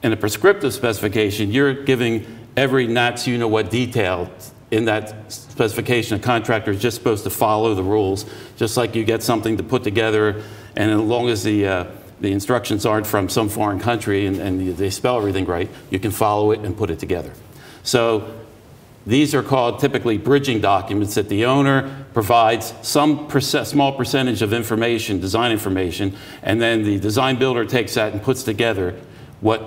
In 0.02 0.12
a 0.12 0.18
prescriptive 0.18 0.74
specification, 0.74 1.52
you're 1.52 1.74
giving 1.74 2.26
every 2.58 2.88
not 2.88 3.26
you 3.28 3.38
know 3.38 3.48
what 3.48 3.70
detail 3.70 4.30
in 4.72 4.86
that 4.86 5.32
specification. 5.32 6.18
A 6.18 6.20
contractor 6.20 6.72
is 6.72 6.82
just 6.82 6.98
supposed 6.98 7.24
to 7.24 7.30
follow 7.30 7.74
the 7.76 7.84
rules, 7.84 8.26
just 8.58 8.76
like 8.76 8.96
you 8.96 9.04
get 9.04 9.24
something 9.24 9.58
to 9.58 9.64
put 9.64 9.84
together, 9.84 10.44
and 10.76 10.92
as 10.92 11.00
long 11.00 11.30
as 11.30 11.44
the 11.44 11.68
uh, 11.68 11.86
the 12.22 12.32
instructions 12.32 12.86
aren't 12.86 13.08
from 13.08 13.30
some 13.30 13.48
foreign 13.48 13.80
country 13.80 14.26
and, 14.26 14.38
and 14.38 14.76
they 14.76 14.90
spell 14.90 15.18
everything 15.18 15.46
right, 15.46 15.70
you 15.90 16.00
can 16.00 16.12
follow 16.12 16.52
it 16.52 16.60
and 16.60 16.76
put 16.76 16.90
it 16.90 17.00
together. 17.00 17.32
So 17.84 18.40
these 19.08 19.34
are 19.34 19.42
called 19.42 19.80
typically 19.80 20.18
bridging 20.18 20.60
documents 20.60 21.16
that 21.16 21.30
the 21.30 21.46
owner 21.46 22.06
provides 22.14 22.74
some 22.82 23.30
small 23.40 23.94
percentage 23.94 24.42
of 24.42 24.52
information, 24.52 25.20
design 25.22 25.52
information, 25.52 26.16
and 26.44 26.62
then 26.62 26.84
the 26.84 27.00
design 27.00 27.40
builder 27.40 27.64
takes 27.64 27.94
that 27.94 28.12
and 28.12 28.22
puts 28.22 28.44
together 28.44 29.00
what 29.42 29.64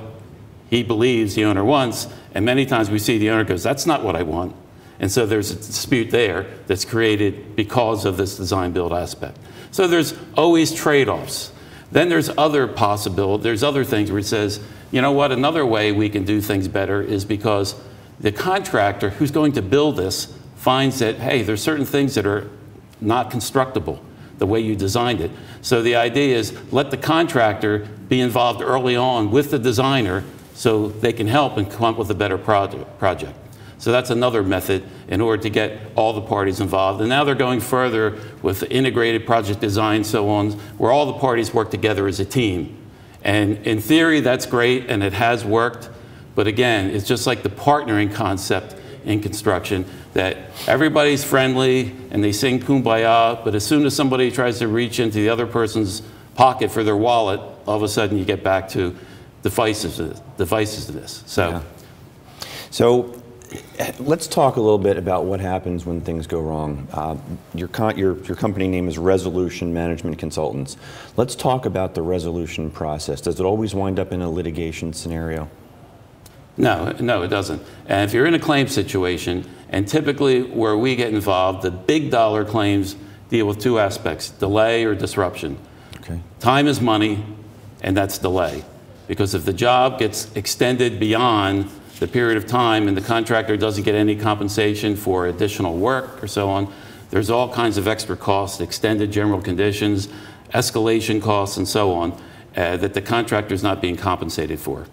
he 0.70 0.82
believes 0.82 1.34
the 1.34 1.44
owner 1.44 1.64
wants, 1.64 2.08
and 2.34 2.44
many 2.44 2.64
times 2.64 2.90
we 2.90 2.98
see 2.98 3.18
the 3.18 3.30
owner 3.30 3.44
goes, 3.44 3.62
That's 3.62 3.86
not 3.86 4.02
what 4.02 4.16
I 4.16 4.22
want. 4.22 4.56
And 4.98 5.10
so 5.10 5.26
there's 5.26 5.50
a 5.50 5.56
dispute 5.56 6.10
there 6.10 6.46
that's 6.66 6.84
created 6.84 7.56
because 7.56 8.04
of 8.04 8.16
this 8.16 8.36
design 8.36 8.72
build 8.72 8.92
aspect. 8.92 9.36
So 9.72 9.88
there's 9.88 10.14
always 10.36 10.72
trade 10.72 11.08
offs. 11.08 11.50
Then 11.90 12.08
there's 12.08 12.30
other 12.38 12.66
possibility, 12.68 13.42
there's 13.42 13.62
other 13.62 13.84
things 13.84 14.10
where 14.10 14.20
it 14.20 14.26
says, 14.26 14.60
you 14.90 15.02
know 15.02 15.12
what, 15.12 15.32
another 15.32 15.66
way 15.66 15.92
we 15.92 16.08
can 16.08 16.24
do 16.24 16.40
things 16.40 16.68
better 16.68 17.02
is 17.02 17.24
because 17.24 17.74
the 18.20 18.32
contractor 18.32 19.10
who's 19.10 19.30
going 19.30 19.52
to 19.52 19.62
build 19.62 19.96
this 19.96 20.32
finds 20.56 21.00
that, 21.00 21.16
hey, 21.16 21.42
there's 21.42 21.62
certain 21.62 21.84
things 21.84 22.14
that 22.14 22.24
are 22.24 22.48
not 23.00 23.30
constructible 23.30 24.02
the 24.38 24.46
way 24.46 24.60
you 24.60 24.74
designed 24.74 25.20
it. 25.20 25.30
So 25.60 25.82
the 25.82 25.96
idea 25.96 26.36
is 26.36 26.56
let 26.72 26.90
the 26.90 26.96
contractor 26.96 27.80
be 28.08 28.20
involved 28.20 28.62
early 28.62 28.96
on 28.96 29.30
with 29.30 29.50
the 29.50 29.58
designer 29.58 30.24
so 30.54 30.88
they 30.88 31.12
can 31.12 31.26
help 31.26 31.56
and 31.56 31.70
come 31.70 31.84
up 31.84 31.98
with 31.98 32.10
a 32.10 32.14
better 32.14 32.38
project. 32.38 33.36
So 33.78 33.90
that's 33.90 34.10
another 34.10 34.44
method 34.44 34.84
in 35.08 35.20
order 35.20 35.42
to 35.42 35.50
get 35.50 35.80
all 35.96 36.12
the 36.12 36.20
parties 36.20 36.60
involved. 36.60 37.00
And 37.00 37.08
now 37.08 37.24
they're 37.24 37.34
going 37.34 37.58
further 37.58 38.16
with 38.40 38.62
integrated 38.64 39.26
project 39.26 39.60
design, 39.60 40.04
so 40.04 40.28
on, 40.28 40.52
where 40.78 40.92
all 40.92 41.06
the 41.06 41.18
parties 41.18 41.52
work 41.52 41.70
together 41.70 42.06
as 42.06 42.20
a 42.20 42.24
team. 42.24 42.78
And 43.24 43.58
in 43.66 43.80
theory, 43.80 44.20
that's 44.20 44.46
great, 44.46 44.88
and 44.88 45.02
it 45.02 45.12
has 45.14 45.44
worked. 45.44 45.90
But 46.34 46.46
again, 46.46 46.90
it's 46.90 47.06
just 47.06 47.26
like 47.26 47.42
the 47.42 47.48
partnering 47.48 48.14
concept 48.14 48.76
in 49.04 49.20
construction 49.20 49.84
that 50.14 50.36
everybody's 50.66 51.24
friendly 51.24 51.94
and 52.10 52.22
they 52.22 52.32
sing 52.32 52.60
kumbaya, 52.60 53.42
but 53.44 53.54
as 53.54 53.64
soon 53.64 53.86
as 53.86 53.94
somebody 53.94 54.30
tries 54.30 54.58
to 54.58 54.68
reach 54.68 55.00
into 55.00 55.18
the 55.18 55.28
other 55.28 55.46
person's 55.46 56.02
pocket 56.34 56.70
for 56.70 56.84
their 56.84 56.96
wallet, 56.96 57.40
all 57.66 57.76
of 57.76 57.82
a 57.82 57.88
sudden 57.88 58.18
you 58.18 58.24
get 58.24 58.42
back 58.42 58.68
to 58.68 58.96
divisiveness. 59.42 60.20
divisiveness. 60.36 61.26
So, 61.26 61.50
yeah. 61.50 61.62
so 62.70 63.22
let's 63.98 64.26
talk 64.26 64.56
a 64.56 64.60
little 64.60 64.78
bit 64.78 64.96
about 64.96 65.24
what 65.24 65.40
happens 65.40 65.84
when 65.84 66.00
things 66.00 66.26
go 66.26 66.40
wrong. 66.40 66.86
Uh, 66.92 67.16
your, 67.54 67.68
your, 67.96 68.16
your 68.24 68.36
company 68.36 68.68
name 68.68 68.88
is 68.88 68.98
Resolution 68.98 69.74
Management 69.74 70.18
Consultants. 70.18 70.76
Let's 71.16 71.34
talk 71.34 71.66
about 71.66 71.94
the 71.94 72.02
resolution 72.02 72.70
process. 72.70 73.20
Does 73.20 73.40
it 73.40 73.44
always 73.44 73.74
wind 73.74 73.98
up 73.98 74.12
in 74.12 74.22
a 74.22 74.30
litigation 74.30 74.92
scenario? 74.92 75.48
No, 76.56 76.92
no, 77.00 77.22
it 77.22 77.28
doesn't. 77.28 77.62
And 77.86 78.08
if 78.08 78.14
you're 78.14 78.26
in 78.26 78.34
a 78.34 78.38
claim 78.38 78.68
situation, 78.68 79.48
and 79.70 79.88
typically 79.88 80.42
where 80.42 80.76
we 80.76 80.96
get 80.96 81.12
involved, 81.12 81.62
the 81.62 81.70
big 81.70 82.10
dollar 82.10 82.44
claims 82.44 82.94
deal 83.30 83.46
with 83.46 83.58
two 83.58 83.78
aspects 83.78 84.28
delay 84.28 84.84
or 84.84 84.94
disruption. 84.94 85.58
Okay. 86.00 86.20
Time 86.40 86.66
is 86.66 86.80
money, 86.80 87.24
and 87.80 87.96
that's 87.96 88.18
delay. 88.18 88.64
Because 89.08 89.34
if 89.34 89.44
the 89.44 89.52
job 89.52 89.98
gets 89.98 90.34
extended 90.36 91.00
beyond 91.00 91.70
the 91.98 92.06
period 92.06 92.36
of 92.36 92.46
time 92.46 92.88
and 92.88 92.96
the 92.96 93.02
contractor 93.02 93.56
doesn't 93.56 93.84
get 93.84 93.94
any 93.94 94.16
compensation 94.16 94.96
for 94.96 95.26
additional 95.26 95.76
work 95.76 96.22
or 96.22 96.26
so 96.26 96.50
on, 96.50 96.72
there's 97.10 97.30
all 97.30 97.52
kinds 97.52 97.78
of 97.78 97.86
extra 97.86 98.16
costs, 98.16 98.60
extended 98.60 99.12
general 99.12 99.40
conditions, 99.40 100.08
escalation 100.54 101.22
costs, 101.22 101.56
and 101.56 101.66
so 101.66 101.92
on, 101.92 102.12
uh, 102.56 102.76
that 102.76 102.94
the 102.94 103.02
contractor 103.02 103.54
is 103.54 103.62
not 103.62 103.80
being 103.80 103.96
compensated 103.96 104.58
for. 104.58 104.86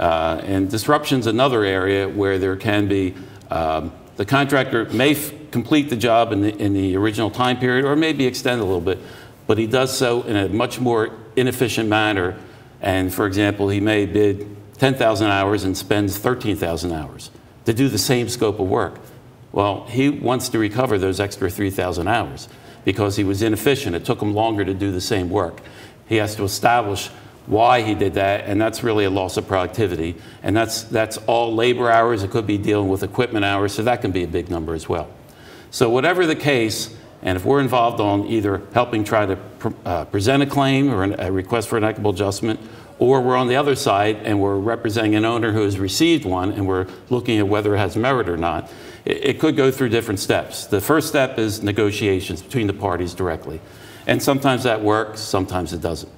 Uh, 0.00 0.40
and 0.44 0.70
disruption's 0.70 1.26
another 1.26 1.62
area 1.62 2.08
where 2.08 2.38
there 2.38 2.56
can 2.56 2.88
be 2.88 3.14
um, 3.50 3.92
the 4.16 4.24
contractor 4.24 4.86
may 4.86 5.12
f- 5.12 5.30
complete 5.50 5.90
the 5.90 5.96
job 5.96 6.32
in 6.32 6.40
the, 6.40 6.56
in 6.56 6.72
the 6.72 6.96
original 6.96 7.30
time 7.30 7.58
period 7.58 7.84
or 7.84 7.94
maybe 7.96 8.26
extend 8.26 8.62
a 8.62 8.64
little 8.64 8.80
bit, 8.80 8.98
but 9.46 9.58
he 9.58 9.66
does 9.66 9.94
so 9.94 10.22
in 10.22 10.36
a 10.36 10.48
much 10.48 10.80
more 10.80 11.10
inefficient 11.36 11.86
manner. 11.86 12.38
And 12.80 13.12
for 13.12 13.26
example, 13.26 13.68
he 13.68 13.78
may 13.78 14.06
bid 14.06 14.56
10,000 14.78 15.30
hours 15.30 15.64
and 15.64 15.76
spends 15.76 16.16
13,000 16.16 16.92
hours 16.92 17.30
to 17.66 17.74
do 17.74 17.90
the 17.90 17.98
same 17.98 18.30
scope 18.30 18.58
of 18.58 18.68
work. 18.68 19.00
Well, 19.52 19.84
he 19.84 20.08
wants 20.08 20.48
to 20.50 20.58
recover 20.58 20.96
those 20.96 21.20
extra 21.20 21.50
3,000 21.50 22.08
hours 22.08 22.48
because 22.86 23.16
he 23.16 23.24
was 23.24 23.42
inefficient. 23.42 23.94
It 23.94 24.06
took 24.06 24.22
him 24.22 24.32
longer 24.32 24.64
to 24.64 24.72
do 24.72 24.92
the 24.92 25.00
same 25.02 25.28
work. 25.28 25.60
He 26.08 26.16
has 26.16 26.34
to 26.36 26.44
establish 26.44 27.10
why 27.50 27.82
he 27.82 27.94
did 27.94 28.14
that, 28.14 28.44
and 28.46 28.60
that's 28.60 28.84
really 28.84 29.04
a 29.04 29.10
loss 29.10 29.36
of 29.36 29.46
productivity. 29.48 30.14
And 30.42 30.56
that's, 30.56 30.84
that's 30.84 31.16
all 31.26 31.52
labor 31.52 31.90
hours. 31.90 32.22
It 32.22 32.30
could 32.30 32.46
be 32.46 32.56
dealing 32.56 32.88
with 32.88 33.02
equipment 33.02 33.44
hours, 33.44 33.72
so 33.74 33.82
that 33.82 34.00
can 34.00 34.12
be 34.12 34.22
a 34.22 34.28
big 34.28 34.48
number 34.48 34.72
as 34.72 34.88
well. 34.88 35.08
So, 35.72 35.90
whatever 35.90 36.26
the 36.26 36.36
case, 36.36 36.96
and 37.22 37.36
if 37.36 37.44
we're 37.44 37.60
involved 37.60 38.00
on 38.00 38.26
either 38.26 38.62
helping 38.72 39.02
try 39.02 39.26
to 39.26 39.38
uh, 39.84 40.04
present 40.06 40.42
a 40.44 40.46
claim 40.46 40.90
or 40.90 41.02
an, 41.02 41.18
a 41.18 41.30
request 41.30 41.68
for 41.68 41.76
an 41.76 41.84
equitable 41.84 42.12
adjustment, 42.12 42.60
or 43.00 43.20
we're 43.20 43.36
on 43.36 43.48
the 43.48 43.56
other 43.56 43.74
side 43.74 44.16
and 44.24 44.40
we're 44.40 44.58
representing 44.58 45.14
an 45.16 45.24
owner 45.24 45.52
who 45.52 45.62
has 45.62 45.78
received 45.78 46.24
one 46.24 46.52
and 46.52 46.68
we're 46.68 46.86
looking 47.08 47.38
at 47.38 47.48
whether 47.48 47.74
it 47.74 47.78
has 47.78 47.96
merit 47.96 48.28
or 48.28 48.36
not. 48.36 48.70
It, 49.04 49.24
it 49.24 49.40
could 49.40 49.56
go 49.56 49.70
through 49.70 49.88
different 49.88 50.20
steps. 50.20 50.66
The 50.66 50.80
first 50.80 51.08
step 51.08 51.38
is 51.38 51.62
negotiations 51.62 52.42
between 52.42 52.66
the 52.66 52.74
parties 52.74 53.14
directly. 53.14 53.60
And 54.06 54.22
sometimes 54.22 54.64
that 54.64 54.82
works, 54.82 55.20
sometimes 55.20 55.72
it 55.72 55.80
doesn't. 55.80 56.12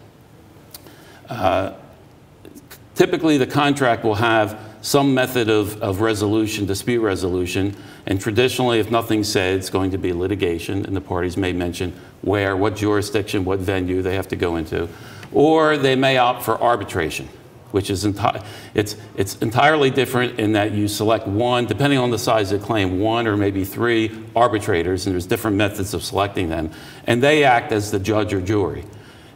Typically, 2.94 3.38
the 3.38 3.46
contract 3.46 4.04
will 4.04 4.16
have 4.16 4.58
some 4.82 5.14
method 5.14 5.48
of, 5.48 5.80
of 5.80 6.00
resolution, 6.00 6.66
dispute 6.66 7.00
resolution, 7.00 7.74
and 8.06 8.20
traditionally, 8.20 8.80
if 8.80 8.90
nothing's 8.90 9.28
said, 9.28 9.56
it's 9.56 9.70
going 9.70 9.92
to 9.92 9.98
be 9.98 10.12
litigation, 10.12 10.84
and 10.84 10.94
the 10.96 11.00
parties 11.00 11.36
may 11.36 11.52
mention 11.52 11.92
where, 12.20 12.56
what 12.56 12.76
jurisdiction, 12.76 13.44
what 13.44 13.60
venue 13.60 14.02
they 14.02 14.14
have 14.16 14.28
to 14.28 14.36
go 14.36 14.56
into 14.56 14.88
or 15.32 15.76
they 15.76 15.96
may 15.96 16.18
opt 16.18 16.42
for 16.42 16.60
arbitration, 16.60 17.28
which 17.70 17.90
is 17.90 18.04
enti- 18.04 18.44
it's, 18.74 18.96
it's 19.16 19.36
entirely 19.36 19.90
different 19.90 20.38
in 20.38 20.52
that 20.52 20.72
you 20.72 20.86
select 20.86 21.26
one, 21.26 21.66
depending 21.66 21.98
on 21.98 22.10
the 22.10 22.18
size 22.18 22.52
of 22.52 22.60
the 22.60 22.66
claim, 22.66 23.00
one 23.00 23.26
or 23.26 23.36
maybe 23.36 23.64
three 23.64 24.10
arbitrators, 24.36 25.06
and 25.06 25.14
there's 25.14 25.26
different 25.26 25.56
methods 25.56 25.94
of 25.94 26.02
selecting 26.02 26.48
them, 26.48 26.70
and 27.06 27.22
they 27.22 27.44
act 27.44 27.72
as 27.72 27.90
the 27.90 27.98
judge 27.98 28.32
or 28.32 28.40
jury. 28.40 28.84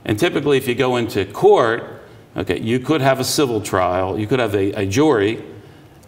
And 0.07 0.19
typically, 0.19 0.57
if 0.57 0.69
you 0.69 0.75
go 0.75 0.97
into 0.97 1.25
court, 1.27 2.03
okay, 2.37 2.61
you 2.61 2.79
could 2.79 3.01
have 3.01 3.19
a 3.21 3.25
civil 3.25 3.61
trial, 3.61 4.19
you 4.19 4.27
could 4.29 4.38
have 4.38 4.55
a, 4.55 4.73
a 4.73 4.87
jury, 4.87 5.45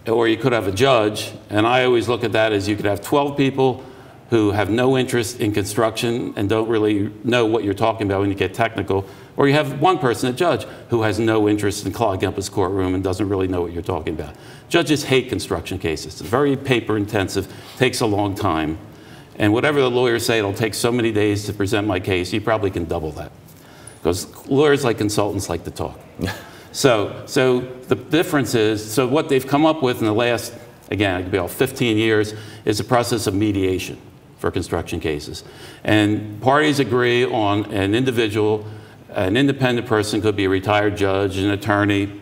or 0.06 0.28
you 0.28 0.36
could 0.36 0.52
have 0.52 0.68
a 0.68 0.72
judge, 0.72 1.32
and 1.50 1.66
I 1.66 1.84
always 1.84 2.08
look 2.08 2.22
at 2.24 2.32
that 2.32 2.52
as 2.52 2.68
you 2.68 2.76
could 2.76 2.86
have 2.86 3.02
12 3.02 3.36
people 3.36 3.84
who 4.30 4.52
have 4.52 4.70
no 4.70 4.96
interest 4.96 5.40
in 5.40 5.52
construction 5.52 6.32
and 6.36 6.48
don't 6.48 6.68
really 6.68 7.10
know 7.24 7.44
what 7.44 7.64
you're 7.64 7.74
talking 7.74 8.06
about 8.06 8.20
when 8.20 8.28
you 8.28 8.36
get 8.36 8.54
technical, 8.54 9.04
or 9.36 9.48
you 9.48 9.54
have 9.54 9.80
one 9.80 9.98
person, 9.98 10.28
a 10.28 10.32
judge, 10.32 10.64
who 10.90 11.02
has 11.02 11.18
no 11.18 11.48
interest 11.48 11.84
in 11.84 11.92
clogging 11.92 12.28
up 12.28 12.36
courtroom 12.50 12.94
and 12.94 13.02
doesn't 13.02 13.28
really 13.28 13.48
know 13.48 13.62
what 13.62 13.72
you're 13.72 13.82
talking 13.82 14.14
about. 14.14 14.34
Judges 14.68 15.04
hate 15.04 15.28
construction 15.28 15.78
cases. 15.78 16.20
It's 16.20 16.30
very 16.30 16.56
paper 16.56 16.96
intensive, 16.96 17.52
takes 17.78 18.00
a 18.00 18.06
long 18.06 18.36
time. 18.36 18.78
And 19.38 19.52
whatever 19.52 19.80
the 19.80 19.90
lawyers 19.90 20.24
say, 20.24 20.38
it'll 20.38 20.52
take 20.52 20.74
so 20.74 20.92
many 20.92 21.10
days 21.10 21.46
to 21.46 21.52
present 21.52 21.86
my 21.86 21.98
case, 21.98 22.32
you 22.32 22.40
probably 22.40 22.70
can 22.70 22.84
double 22.84 23.10
that. 23.12 23.32
Because 24.08 24.48
lawyers, 24.48 24.84
like 24.84 24.96
consultants, 24.96 25.50
like 25.50 25.64
to 25.64 25.70
talk. 25.70 26.00
so, 26.72 27.22
so 27.26 27.60
the 27.60 27.94
difference 27.94 28.54
is 28.54 28.82
so 28.90 29.06
what 29.06 29.28
they've 29.28 29.46
come 29.46 29.66
up 29.66 29.82
with 29.82 29.98
in 29.98 30.06
the 30.06 30.14
last, 30.14 30.54
again, 30.90 31.20
it 31.20 31.24
could 31.24 31.32
be 31.32 31.36
all 31.36 31.46
15 31.46 31.98
years, 31.98 32.32
is 32.64 32.80
a 32.80 32.84
process 32.84 33.26
of 33.26 33.34
mediation 33.34 33.98
for 34.38 34.50
construction 34.50 34.98
cases. 34.98 35.44
And 35.84 36.40
parties 36.40 36.80
agree 36.80 37.26
on 37.26 37.66
an 37.66 37.94
individual 37.94 38.66
an 39.10 39.36
independent 39.36 39.86
person 39.86 40.22
could 40.22 40.36
be 40.36 40.44
a 40.44 40.48
retired 40.48 40.96
judge, 40.96 41.36
an 41.36 41.50
attorney, 41.50 42.12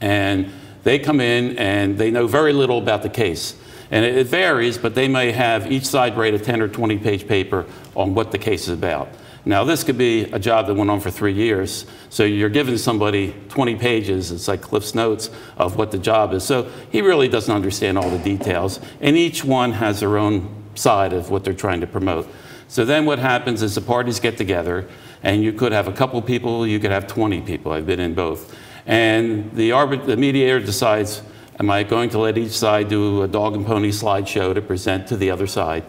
and 0.00 0.50
they 0.82 0.98
come 0.98 1.20
in 1.20 1.56
and 1.56 1.96
they 1.96 2.10
know 2.10 2.26
very 2.26 2.52
little 2.52 2.78
about 2.78 3.02
the 3.02 3.08
case. 3.08 3.54
And 3.90 4.04
it, 4.04 4.26
varies, 4.26 4.76
but 4.76 4.94
they 4.94 5.08
may 5.08 5.32
have 5.32 5.70
each 5.70 5.84
side 5.84 6.16
write 6.16 6.34
a 6.34 6.38
10 6.38 6.60
or 6.60 6.68
20 6.68 6.98
page 6.98 7.26
paper 7.26 7.66
on 7.96 8.14
what 8.14 8.32
the 8.32 8.38
case 8.38 8.62
is 8.62 8.74
about. 8.74 9.08
Now, 9.44 9.64
this 9.64 9.84
could 9.84 9.96
be 9.96 10.24
a 10.24 10.38
job 10.38 10.66
that 10.66 10.74
went 10.74 10.90
on 10.90 11.00
for 11.00 11.10
three 11.10 11.32
years. 11.32 11.86
So 12.10 12.24
you're 12.24 12.50
giving 12.50 12.76
somebody 12.76 13.34
20 13.48 13.76
pages, 13.76 14.30
it's 14.30 14.48
like 14.48 14.60
Cliff's 14.60 14.94
Notes 14.94 15.30
of 15.56 15.76
what 15.76 15.90
the 15.90 15.98
job 15.98 16.34
is. 16.34 16.44
So 16.44 16.70
he 16.90 17.00
really 17.00 17.28
doesn't 17.28 17.54
understand 17.54 17.96
all 17.96 18.10
the 18.10 18.18
details. 18.18 18.80
And 19.00 19.16
each 19.16 19.44
one 19.44 19.72
has 19.72 20.00
their 20.00 20.18
own 20.18 20.54
side 20.74 21.12
of 21.12 21.30
what 21.30 21.44
they're 21.44 21.54
trying 21.54 21.80
to 21.80 21.86
promote. 21.86 22.28
So 22.68 22.84
then 22.84 23.04
what 23.04 23.18
happens 23.18 23.62
is 23.62 23.74
the 23.74 23.80
parties 23.80 24.20
get 24.20 24.36
together 24.36 24.88
and 25.22 25.42
you 25.42 25.52
could 25.52 25.72
have 25.72 25.88
a 25.88 25.92
couple 25.92 26.20
people, 26.22 26.66
you 26.66 26.78
could 26.78 26.90
have 26.90 27.06
20 27.06 27.40
people. 27.40 27.72
I've 27.72 27.86
been 27.86 28.00
in 28.00 28.14
both. 28.14 28.56
And 28.86 29.52
the, 29.52 29.70
arbit- 29.70 30.06
the 30.06 30.16
mediator 30.16 30.60
decides, 30.60 31.22
am 31.58 31.70
I 31.70 31.82
going 31.82 32.10
to 32.10 32.18
let 32.18 32.38
each 32.38 32.52
side 32.52 32.88
do 32.88 33.22
a 33.22 33.28
dog 33.28 33.54
and 33.54 33.66
pony 33.66 33.90
slideshow 33.90 34.54
to 34.54 34.62
present 34.62 35.06
to 35.08 35.16
the 35.16 35.30
other 35.30 35.46
side? 35.46 35.84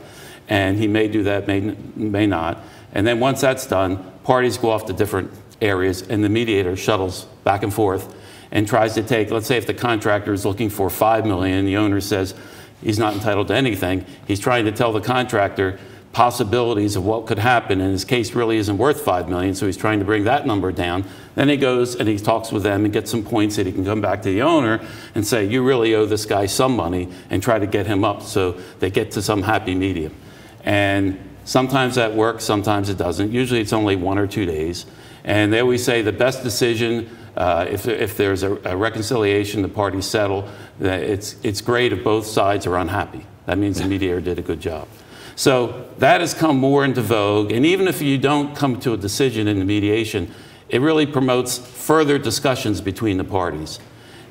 And 0.52 0.78
he 0.78 0.86
may 0.86 1.08
do 1.08 1.24
that, 1.24 1.48
may, 1.48 1.62
may 1.96 2.28
not. 2.28 2.62
And 2.92 3.08
then 3.08 3.22
once 3.22 3.40
that's 3.40 3.66
done, 3.66 4.12
parties 4.26 4.58
go 4.58 4.70
off 4.70 4.86
to 4.88 4.94
different 4.94 5.32
areas, 5.62 6.02
and 6.02 6.22
the 6.22 6.28
mediator 6.28 6.76
shuttles 6.76 7.24
back 7.46 7.64
and 7.64 7.74
forth 7.74 8.14
and 8.52 8.68
tries 8.68 8.96
to 8.96 9.02
take, 9.02 9.32
let's 9.32 9.48
say 9.48 9.56
if 9.56 9.66
the 9.66 9.74
contractor 9.74 10.34
is 10.34 10.46
looking 10.46 10.70
for 10.70 10.90
5 10.90 11.26
million, 11.26 11.66
the 11.66 11.78
owner 11.78 12.02
says 12.02 12.36
he's 12.84 13.00
not 13.00 13.14
entitled 13.14 13.48
to 13.48 13.56
anything, 13.56 14.06
he's 14.28 14.42
trying 14.42 14.66
to 14.66 14.74
tell 14.74 14.92
the 14.92 15.00
contractor, 15.00 15.80
possibilities 16.12 16.98
of 16.98 17.06
what 17.06 17.28
could 17.28 17.40
happen 17.40 17.80
and 17.80 17.94
his 17.94 18.04
case 18.04 18.34
really 18.34 18.58
isn't 18.58 18.78
worth 18.78 19.00
5 19.00 19.30
million 19.30 19.56
so 19.56 19.66
he's 19.66 19.78
trying 19.78 20.00
to 20.00 20.04
bring 20.04 20.26
that 20.26 20.46
number 20.46 20.70
down 20.70 21.06
then 21.36 21.48
he 21.48 21.56
goes 21.56 21.96
and 21.96 22.10
he 22.10 22.20
talks 22.20 22.52
with 22.52 22.64
them 22.64 22.84
and 22.84 22.94
gets 22.94 23.10
some 23.10 23.24
points 23.24 23.56
that 23.56 23.66
he 23.66 23.72
can 23.72 23.86
come 23.86 24.02
back 24.02 24.22
to 24.22 24.28
the 24.28 24.42
owner 24.42 24.86
and 25.16 25.26
say 25.26 25.46
you 25.46 25.64
really 25.64 25.96
owe 25.96 26.06
this 26.06 26.26
guy 26.26 26.46
some 26.46 26.76
money 26.76 27.08
and 27.30 27.42
try 27.42 27.58
to 27.58 27.66
get 27.66 27.88
him 27.88 28.04
up 28.04 28.22
so 28.22 28.52
they 28.80 28.92
get 28.92 29.10
to 29.12 29.22
some 29.22 29.44
happy 29.44 29.74
medium 29.74 30.14
and 30.64 31.20
Sometimes 31.44 31.96
that 31.96 32.14
works, 32.14 32.44
sometimes 32.44 32.90
it 32.90 32.98
doesn't. 32.98 33.32
Usually 33.32 33.60
it's 33.60 33.74
only 33.74 33.96
one 33.96 34.18
or 34.18 34.28
two 34.28 34.46
days. 34.46 34.86
And 35.24 35.52
they 35.52 35.60
always 35.60 35.84
say 35.84 36.02
the 36.02 36.12
best 36.12 36.44
decision, 36.44 37.10
uh, 37.36 37.66
if, 37.70 37.88
if 37.88 38.16
there's 38.16 38.44
a, 38.44 38.54
a 38.64 38.78
reconciliation, 38.78 39.62
the 39.62 39.68
parties 39.68 40.06
settle, 40.06 40.48
it's, 40.80 41.36
it's 41.44 41.62
great 41.62 41.94
if 41.94 42.04
both 42.04 42.26
sides 42.26 42.68
are 42.68 42.78
unhappy. 42.78 43.26
That 43.48 43.58
means 43.58 43.80
the 43.80 43.88
mediator 43.88 44.22
did 44.22 44.40
a 44.40 44.42
good 44.42 44.60
job. 44.60 44.88
So 45.36 45.90
that 45.98 46.22
has 46.22 46.34
come 46.34 46.58
more 46.58 46.86
into 46.86 47.02
vogue. 47.02 47.52
And 47.52 47.66
even 47.66 47.88
if 47.88 48.02
you 48.02 48.18
don't 48.18 48.56
come 48.56 48.80
to 48.82 48.94
a 48.94 48.98
decision 48.98 49.48
in 49.48 49.60
the 49.60 49.66
mediation, 49.66 50.32
it 50.70 50.80
really 50.80 51.06
promotes 51.06 51.58
further 51.58 52.18
discussions 52.18 52.82
between 52.82 53.18
the 53.18 53.24
parties. 53.24 53.80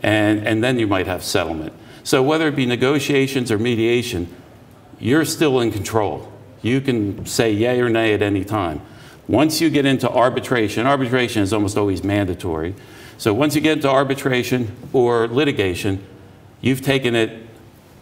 And, 0.03 0.47
and 0.47 0.63
then 0.63 0.79
you 0.79 0.87
might 0.87 1.07
have 1.07 1.25
settlement. 1.25 1.73
So 2.05 2.23
whether 2.23 2.49
it 2.49 2.57
be 2.57 2.67
negotiations 2.67 3.51
or 3.53 3.59
mediation, 3.59 4.35
you're 5.01 5.25
still 5.25 5.61
in 5.61 5.73
control. 5.73 6.31
You 6.63 6.81
can 6.81 7.27
say 7.27 7.53
yay 7.53 7.81
or 7.81 7.89
nay 7.89 8.13
at 8.15 8.23
any 8.23 8.45
time. 8.45 8.83
Once 9.27 9.61
you 9.61 9.71
get 9.71 9.87
into 9.87 10.11
arbitration, 10.11 10.87
arbitration 10.87 11.43
is 11.43 11.53
almost 11.53 11.79
always 11.79 12.05
mandatory. 12.05 12.75
So 13.17 13.33
once 13.33 13.55
you 13.55 13.61
get 13.61 13.79
into 13.79 13.89
arbitration 13.89 14.77
or 14.93 15.29
litigation, 15.29 16.05
you've 16.61 16.83
taken 16.83 17.15
it, 17.15 17.47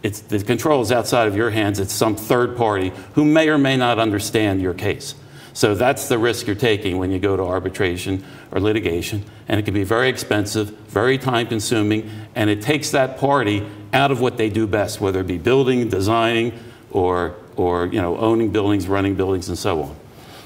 it's, 0.03 0.21
the 0.21 0.43
control 0.43 0.81
is 0.81 0.91
outside 0.93 1.29
of 1.29 1.37
your 1.37 1.51
hands. 1.51 1.79
It's 1.79 1.93
some 1.93 2.17
third 2.17 2.57
party 2.57 2.93
who 3.15 3.25
may 3.25 3.49
or 3.49 3.59
may 3.59 3.77
not 3.77 3.99
understand 3.99 4.61
your 4.61 4.75
case. 4.75 5.15
So 5.53 5.75
that's 5.75 6.09
the 6.09 6.19
risk 6.19 6.47
you're 6.47 6.55
taking 6.55 6.99
when 6.99 7.11
you 7.11 7.19
go 7.19 7.37
to 7.37 7.43
arbitration 7.43 8.25
or 8.53 8.61
litigation. 8.61 9.25
And 9.49 9.59
it 9.59 9.65
can 9.65 9.75
be 9.75 9.83
very 9.83 10.09
expensive, 10.09 10.71
very 10.89 11.19
time 11.19 11.49
consuming, 11.49 12.11
and 12.37 12.49
it 12.49 12.63
takes 12.63 12.91
that 12.93 13.19
party 13.19 13.67
out 13.93 14.11
of 14.11 14.21
what 14.21 14.37
they 14.37 14.51
do 14.51 14.67
best, 14.67 15.01
whether 15.01 15.21
it 15.21 15.27
be 15.27 15.39
building, 15.39 15.89
designing, 15.89 16.59
or, 16.90 17.35
or 17.57 17.87
you 17.87 18.01
know, 18.01 18.16
owning 18.18 18.51
buildings, 18.51 18.88
running 18.88 19.14
buildings, 19.14 19.48
and 19.48 19.59
so 19.59 19.83
on. 19.83 19.96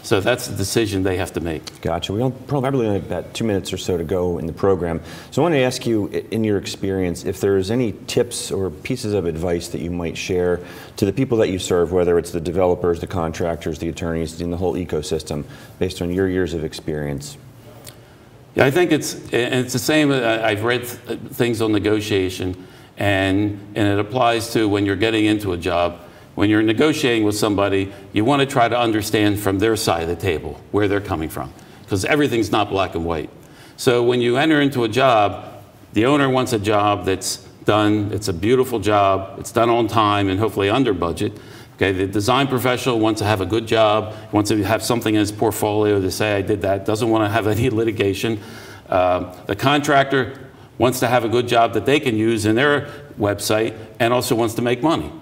So 0.05 0.21
that's 0.21 0.49
the 0.49 0.57
decision 0.57 1.05
they 1.05 1.17
have 1.19 1.33
to 1.35 1.41
make. 1.41 1.81
Gotcha. 1.81 2.13
We 2.13 2.19
don't, 2.19 2.47
probably 2.49 2.89
only 2.89 2.99
about 2.99 3.35
two 3.35 3.45
minutes 3.45 3.73
or 3.73 3.77
so 3.77 3.97
to 3.97 4.03
go 4.03 4.39
in 4.39 4.49
the 4.49 4.53
program. 4.53 5.01
So 5.31 5.43
I 5.43 5.45
want 5.45 5.55
to 5.55 5.61
ask 5.61 5.87
you, 5.87 6.09
in 6.33 6.43
your 6.43 6.59
experience, 6.59 7.25
if 7.25 7.41
there's 7.41 7.71
any 7.71 7.93
tips 8.09 8.51
or 8.51 8.69
pieces 8.69 9.15
of 9.15 9.27
advice 9.27 9.69
that 9.69 9.81
you 9.81 9.93
might 9.93 10.19
share 10.19 10.59
to 10.97 11.05
the 11.05 11.13
people 11.13 11.39
that 11.39 11.51
you 11.51 11.61
serve, 11.61 11.93
whether 11.93 12.19
it's 12.19 12.33
the 12.33 12.41
developers, 12.41 12.99
the 12.99 13.07
contractors, 13.07 13.79
the 13.79 13.89
attorneys, 13.89 14.41
in 14.41 14.51
the 14.51 14.57
whole 14.57 14.75
ecosystem, 14.75 15.45
based 15.79 16.03
on 16.03 16.13
your 16.13 16.29
years 16.29 16.53
of 16.53 16.65
experience. 16.65 17.39
Yeah, 18.57 18.67
I 18.67 18.73
think 18.73 18.91
it's 18.91 19.15
it's 19.33 19.73
the 19.73 19.79
same. 19.79 20.11
Uh, 20.11 20.41
I've 20.43 20.65
read 20.65 20.85
things 20.85 21.63
on 21.63 21.73
negotiation, 21.73 22.67
and 22.99 23.59
and 23.77 23.89
it 23.89 23.99
applies 23.99 24.53
to 24.53 24.69
when 24.69 24.85
you're 24.85 24.97
getting 24.97 25.25
into 25.25 25.53
a 25.53 25.57
job 25.57 26.01
when 26.35 26.49
you're 26.49 26.63
negotiating 26.63 27.25
with 27.25 27.37
somebody, 27.37 27.93
you 28.13 28.25
want 28.25 28.41
to 28.41 28.47
try 28.47 28.69
to 28.69 28.79
understand 28.79 29.39
from 29.39 29.59
their 29.59 29.77
side 29.77 30.03
of 30.03 30.09
the 30.09 30.17
table 30.17 30.61
where 30.71 30.89
they're 30.89 31.01
coming 31.01 31.29
from, 31.29 31.53
because 31.83 32.05
everything's 32.05 32.51
not 32.51 32.71
black 32.71 32.95
and 32.95 33.05
white. 33.05 33.31
So 33.77 34.03
when 34.03 34.21
you 34.21 34.37
enter 34.37 34.61
into 34.61 34.85
a 34.85 34.89
job, 34.89 35.63
the 35.93 36.07
owner 36.07 36.29
wants 36.29 36.53
a 36.53 36.59
job 36.59 37.05
that's 37.05 37.39
done, 37.65 38.11
it's 38.13 38.29
a 38.29 38.33
beautiful 38.33 38.79
job, 38.79 39.39
it's 39.39 39.53
done 39.53 39.71
on 39.71 39.89
time 39.89 40.29
and 40.29 40.39
hopefully 40.39 40.71
under 40.71 40.95
budget. 40.95 41.33
Okay, 41.77 41.93
the 41.93 42.07
design 42.07 42.49
professional 42.49 42.99
wants 43.01 43.21
to 43.21 43.25
have 43.25 43.41
a 43.41 43.47
good 43.47 43.67
job, 43.67 44.15
wants 44.31 44.51
to 44.51 44.63
have 44.63 44.83
something 44.83 45.15
in 45.15 45.21
his 45.21 45.33
portfolio 45.33 46.01
to 46.01 46.11
say, 46.11 46.37
I 46.37 46.43
did 46.43 46.63
that, 46.63 46.85
doesn't 46.85 47.09
want 47.09 47.25
to 47.25 47.29
have 47.29 47.47
any 47.59 47.71
litigation. 47.71 48.41
Uh, 48.89 49.35
the 49.47 49.57
contractor 49.57 50.39
wants 50.79 51.01
to 51.01 51.09
have 51.09 51.25
a 51.25 51.29
good 51.29 51.49
job 51.49 51.75
that 51.75 51.87
they 51.87 52.01
can 52.01 52.17
use 52.17 52.47
in 52.47 52.57
their 52.57 52.91
website 53.19 53.77
and 54.01 54.13
also 54.13 54.35
wants 54.35 54.55
to 54.55 54.63
make 54.63 54.83
money. 54.83 55.13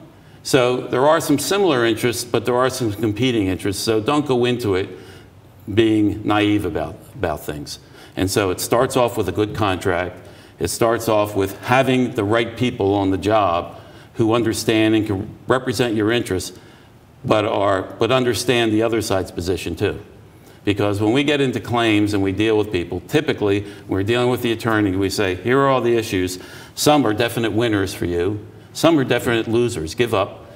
So 0.43 0.87
there 0.87 1.07
are 1.07 1.21
some 1.21 1.39
similar 1.39 1.85
interests, 1.85 2.25
but 2.25 2.45
there 2.45 2.57
are 2.57 2.71
some 2.71 2.93
competing 2.93 3.49
interests. 3.49 3.83
So 3.83 4.01
don't 4.01 4.27
go 4.27 4.45
into 4.45 4.75
it 4.75 4.89
being 5.73 6.27
naive 6.27 6.65
about, 6.65 6.97
about 7.15 7.45
things. 7.45 7.79
And 8.17 8.31
so 8.31 8.51
it 8.51 8.61
starts 8.61 8.97
off 8.97 9.17
with 9.17 9.29
a 9.29 9.33
good 9.33 9.55
contract. 9.55 10.27
It 10.59 10.69
starts 10.69 11.09
off 11.09 11.37
with 11.37 11.61
having 11.63 12.15
the 12.15 12.25
right 12.25 12.57
people 12.57 12.95
on 12.95 13.11
the 13.11 13.19
job 13.19 13.79
who 14.15 14.35
understand 14.35 14.95
and 14.95 15.07
can 15.07 15.39
represent 15.47 15.95
your 15.95 16.11
interests, 16.11 16.59
but, 17.25 17.45
are, 17.45 17.83
but 17.83 18.11
understand 18.11 18.73
the 18.73 18.83
other 18.83 19.01
side's 19.01 19.31
position 19.31 19.77
too. 19.77 20.03
Because 20.65 21.01
when 21.01 21.13
we 21.13 21.25
get 21.25 21.41
into 21.41 21.61
claims 21.61 22.13
and 22.13 22.23
we 22.23 22.33
deal 22.33 22.59
with 22.59 22.71
people, 22.71 23.01
typically 23.09 23.67
we're 23.89 24.03
dealing 24.03 24.29
with 24.29 24.43
the 24.43 24.53
attorney, 24.53 24.95
we 24.95 25.09
say, 25.09 25.37
here 25.37 25.59
are 25.61 25.69
all 25.69 25.81
the 25.81 25.97
issues. 25.97 26.39
Some 26.75 27.07
are 27.07 27.15
definite 27.15 27.53
winners 27.53 27.95
for 27.95 28.05
you, 28.05 28.47
some 28.73 28.99
are 28.99 29.05
definite 29.05 29.49
losers. 29.49 29.95
Give 29.95 30.15
up 30.15 30.47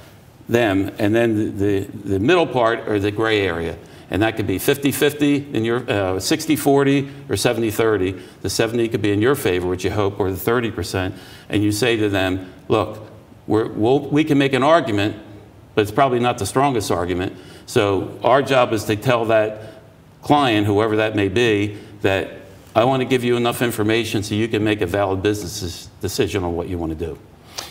them. 0.48 0.92
And 0.98 1.14
then 1.14 1.34
the, 1.34 1.50
the, 1.50 2.08
the 2.08 2.18
middle 2.20 2.46
part 2.46 2.88
are 2.88 2.98
the 2.98 3.10
gray 3.10 3.40
area. 3.40 3.76
And 4.10 4.22
that 4.22 4.36
could 4.36 4.46
be 4.46 4.58
50 4.58 4.92
50 4.92 5.54
in 5.54 5.64
your 5.64 5.90
uh, 5.90 6.20
60 6.20 6.56
40 6.56 7.10
or 7.28 7.36
70 7.36 7.70
30. 7.70 8.12
The 8.42 8.50
70 8.50 8.88
could 8.88 9.02
be 9.02 9.12
in 9.12 9.20
your 9.20 9.34
favor, 9.34 9.66
which 9.66 9.84
you 9.84 9.90
hope, 9.90 10.20
or 10.20 10.30
the 10.30 10.36
30%. 10.36 11.14
And 11.48 11.62
you 11.62 11.72
say 11.72 11.96
to 11.96 12.08
them, 12.08 12.52
look, 12.68 13.08
we'll, 13.46 14.00
we 14.00 14.22
can 14.24 14.38
make 14.38 14.52
an 14.52 14.62
argument, 14.62 15.16
but 15.74 15.82
it's 15.82 15.90
probably 15.90 16.20
not 16.20 16.38
the 16.38 16.46
strongest 16.46 16.90
argument. 16.90 17.36
So 17.66 18.18
our 18.22 18.42
job 18.42 18.72
is 18.72 18.84
to 18.84 18.96
tell 18.96 19.24
that 19.26 19.82
client, 20.22 20.66
whoever 20.66 20.96
that 20.96 21.16
may 21.16 21.28
be, 21.28 21.78
that 22.02 22.30
I 22.76 22.84
want 22.84 23.00
to 23.00 23.06
give 23.06 23.24
you 23.24 23.36
enough 23.36 23.62
information 23.62 24.22
so 24.22 24.34
you 24.34 24.48
can 24.48 24.62
make 24.62 24.80
a 24.80 24.86
valid 24.86 25.22
business 25.22 25.88
decision 26.00 26.44
on 26.44 26.54
what 26.54 26.68
you 26.68 26.76
want 26.76 26.96
to 26.96 27.06
do. 27.06 27.18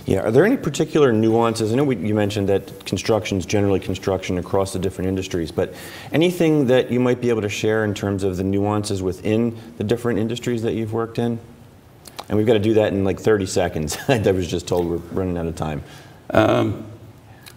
Yeah, 0.05 0.19
are 0.19 0.31
there 0.31 0.45
any 0.45 0.57
particular 0.57 1.13
nuances? 1.13 1.71
I 1.71 1.75
know 1.75 1.83
we, 1.85 1.95
you 1.95 2.13
mentioned 2.13 2.49
that 2.49 2.85
construction 2.85 3.37
is 3.37 3.45
generally 3.45 3.79
construction 3.79 4.37
across 4.37 4.73
the 4.73 4.79
different 4.79 5.07
industries, 5.07 5.51
but 5.51 5.73
anything 6.11 6.67
that 6.67 6.91
you 6.91 6.99
might 6.99 7.21
be 7.21 7.29
able 7.29 7.41
to 7.41 7.49
share 7.49 7.85
in 7.85 7.93
terms 7.93 8.23
of 8.23 8.37
the 8.37 8.43
nuances 8.43 9.01
within 9.01 9.57
the 9.77 9.83
different 9.83 10.19
industries 10.19 10.61
that 10.63 10.73
you've 10.73 10.93
worked 10.93 11.19
in? 11.19 11.39
And 12.27 12.37
we've 12.37 12.47
got 12.47 12.53
to 12.53 12.59
do 12.59 12.73
that 12.75 12.93
in 12.93 13.03
like 13.03 13.19
30 13.19 13.45
seconds. 13.45 13.97
I 14.07 14.19
was 14.31 14.47
just 14.47 14.67
told 14.67 14.87
we're 14.87 14.97
running 14.97 15.37
out 15.37 15.45
of 15.45 15.55
time. 15.55 15.83
Um, 16.29 16.85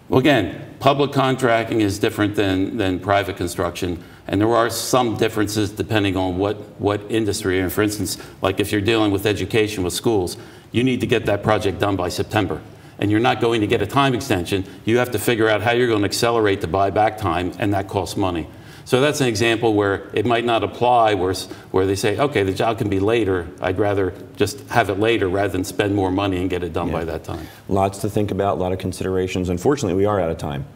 well, 0.09 0.21
again, 0.21 0.77
public 0.79 1.13
contracting 1.13 1.81
is 1.81 1.99
different 1.99 2.37
than, 2.37 2.77
than 2.77 3.01
private 3.01 3.37
construction. 3.37 4.03
And 4.29 4.41
there 4.41 4.55
are 4.55 4.71
some 4.71 5.17
differences 5.17 5.71
depending 5.71 6.17
on 6.17 6.39
what, 6.39 6.57
what 6.81 7.01
industry. 7.09 7.61
And 7.61 7.73
for 7.73 7.83
instance, 7.83 8.19
like 8.43 8.61
if 8.61 8.73
you're 8.73 8.81
dealing 8.81 9.11
with 9.11 9.27
education 9.27 9.85
with 9.85 9.93
schools, 9.93 10.37
you 10.77 10.85
need 10.85 11.01
to 11.01 11.07
get 11.07 11.25
that 11.27 11.43
project 11.43 11.79
done 11.79 11.97
by 11.97 12.11
September. 12.11 12.61
And 12.99 13.11
you're 13.11 13.21
not 13.21 13.41
going 13.41 13.63
to 13.63 13.67
get 13.67 13.81
a 13.81 13.87
time 13.87 14.15
extension. 14.15 14.65
You 14.85 14.99
have 14.99 15.11
to 15.13 15.19
figure 15.19 15.49
out 15.49 15.63
how 15.63 15.73
you're 15.73 15.87
going 15.87 16.03
to 16.03 16.07
accelerate 16.07 16.61
the 16.61 16.67
buyback 16.67 17.17
time, 17.17 17.53
and 17.59 17.73
that 17.73 17.89
costs 17.89 18.17
money. 18.17 18.47
So 18.85 19.01
that's 19.01 19.21
an 19.21 19.27
example 19.27 19.75
where 19.75 20.09
it 20.13 20.27
might 20.27 20.45
not 20.45 20.63
apply, 20.63 21.15
where, 21.15 21.35
where 21.73 21.87
they 21.87 21.97
say, 21.97 22.19
okay, 22.19 22.43
the 22.43 22.53
job 22.53 22.79
can 22.79 22.89
be 22.89 23.01
later. 23.01 23.49
I'd 23.61 23.79
rather 23.79 24.15
just 24.37 24.61
have 24.69 24.91
it 24.91 25.01
later 25.01 25.29
rather 25.29 25.49
than 25.49 25.65
spend 25.65 25.95
more 25.95 26.11
money 26.11 26.41
and 26.41 26.49
get 26.49 26.63
it 26.63 26.73
done 26.73 26.89
yeah. 26.89 26.93
by 26.93 27.05
that 27.07 27.25
time. 27.25 27.47
Lots 27.69 27.99
to 28.03 28.11
think 28.11 28.31
about, 28.31 28.59
a 28.59 28.61
lot 28.61 28.73
of 28.73 28.79
considerations. 28.79 29.49
Unfortunately, 29.49 29.97
we 29.97 30.05
are 30.05 30.21
out 30.21 30.31
of 30.31 30.39
time. 30.39 30.67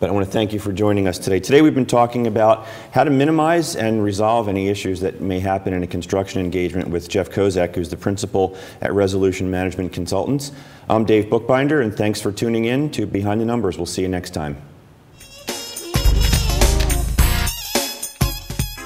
But 0.00 0.10
I 0.10 0.12
want 0.12 0.26
to 0.26 0.32
thank 0.32 0.52
you 0.52 0.58
for 0.58 0.72
joining 0.72 1.06
us 1.06 1.18
today. 1.18 1.40
Today 1.40 1.62
we've 1.62 1.74
been 1.74 1.86
talking 1.86 2.26
about 2.26 2.66
how 2.92 3.04
to 3.04 3.10
minimize 3.10 3.76
and 3.76 4.02
resolve 4.02 4.48
any 4.48 4.68
issues 4.68 5.00
that 5.00 5.20
may 5.20 5.38
happen 5.38 5.72
in 5.72 5.82
a 5.82 5.86
construction 5.86 6.40
engagement 6.40 6.88
with 6.88 7.08
Jeff 7.08 7.30
Kozek, 7.30 7.74
who's 7.74 7.88
the 7.88 7.96
principal 7.96 8.56
at 8.80 8.92
Resolution 8.92 9.50
Management 9.50 9.92
Consultants. 9.92 10.52
I'm 10.88 11.04
Dave 11.04 11.30
Bookbinder, 11.30 11.80
and 11.80 11.94
thanks 11.94 12.20
for 12.20 12.32
tuning 12.32 12.64
in 12.64 12.90
to 12.90 13.06
Behind 13.06 13.40
the 13.40 13.44
Numbers. 13.44 13.76
We'll 13.76 13.86
see 13.86 14.02
you 14.02 14.08
next 14.08 14.30
time. 14.30 14.56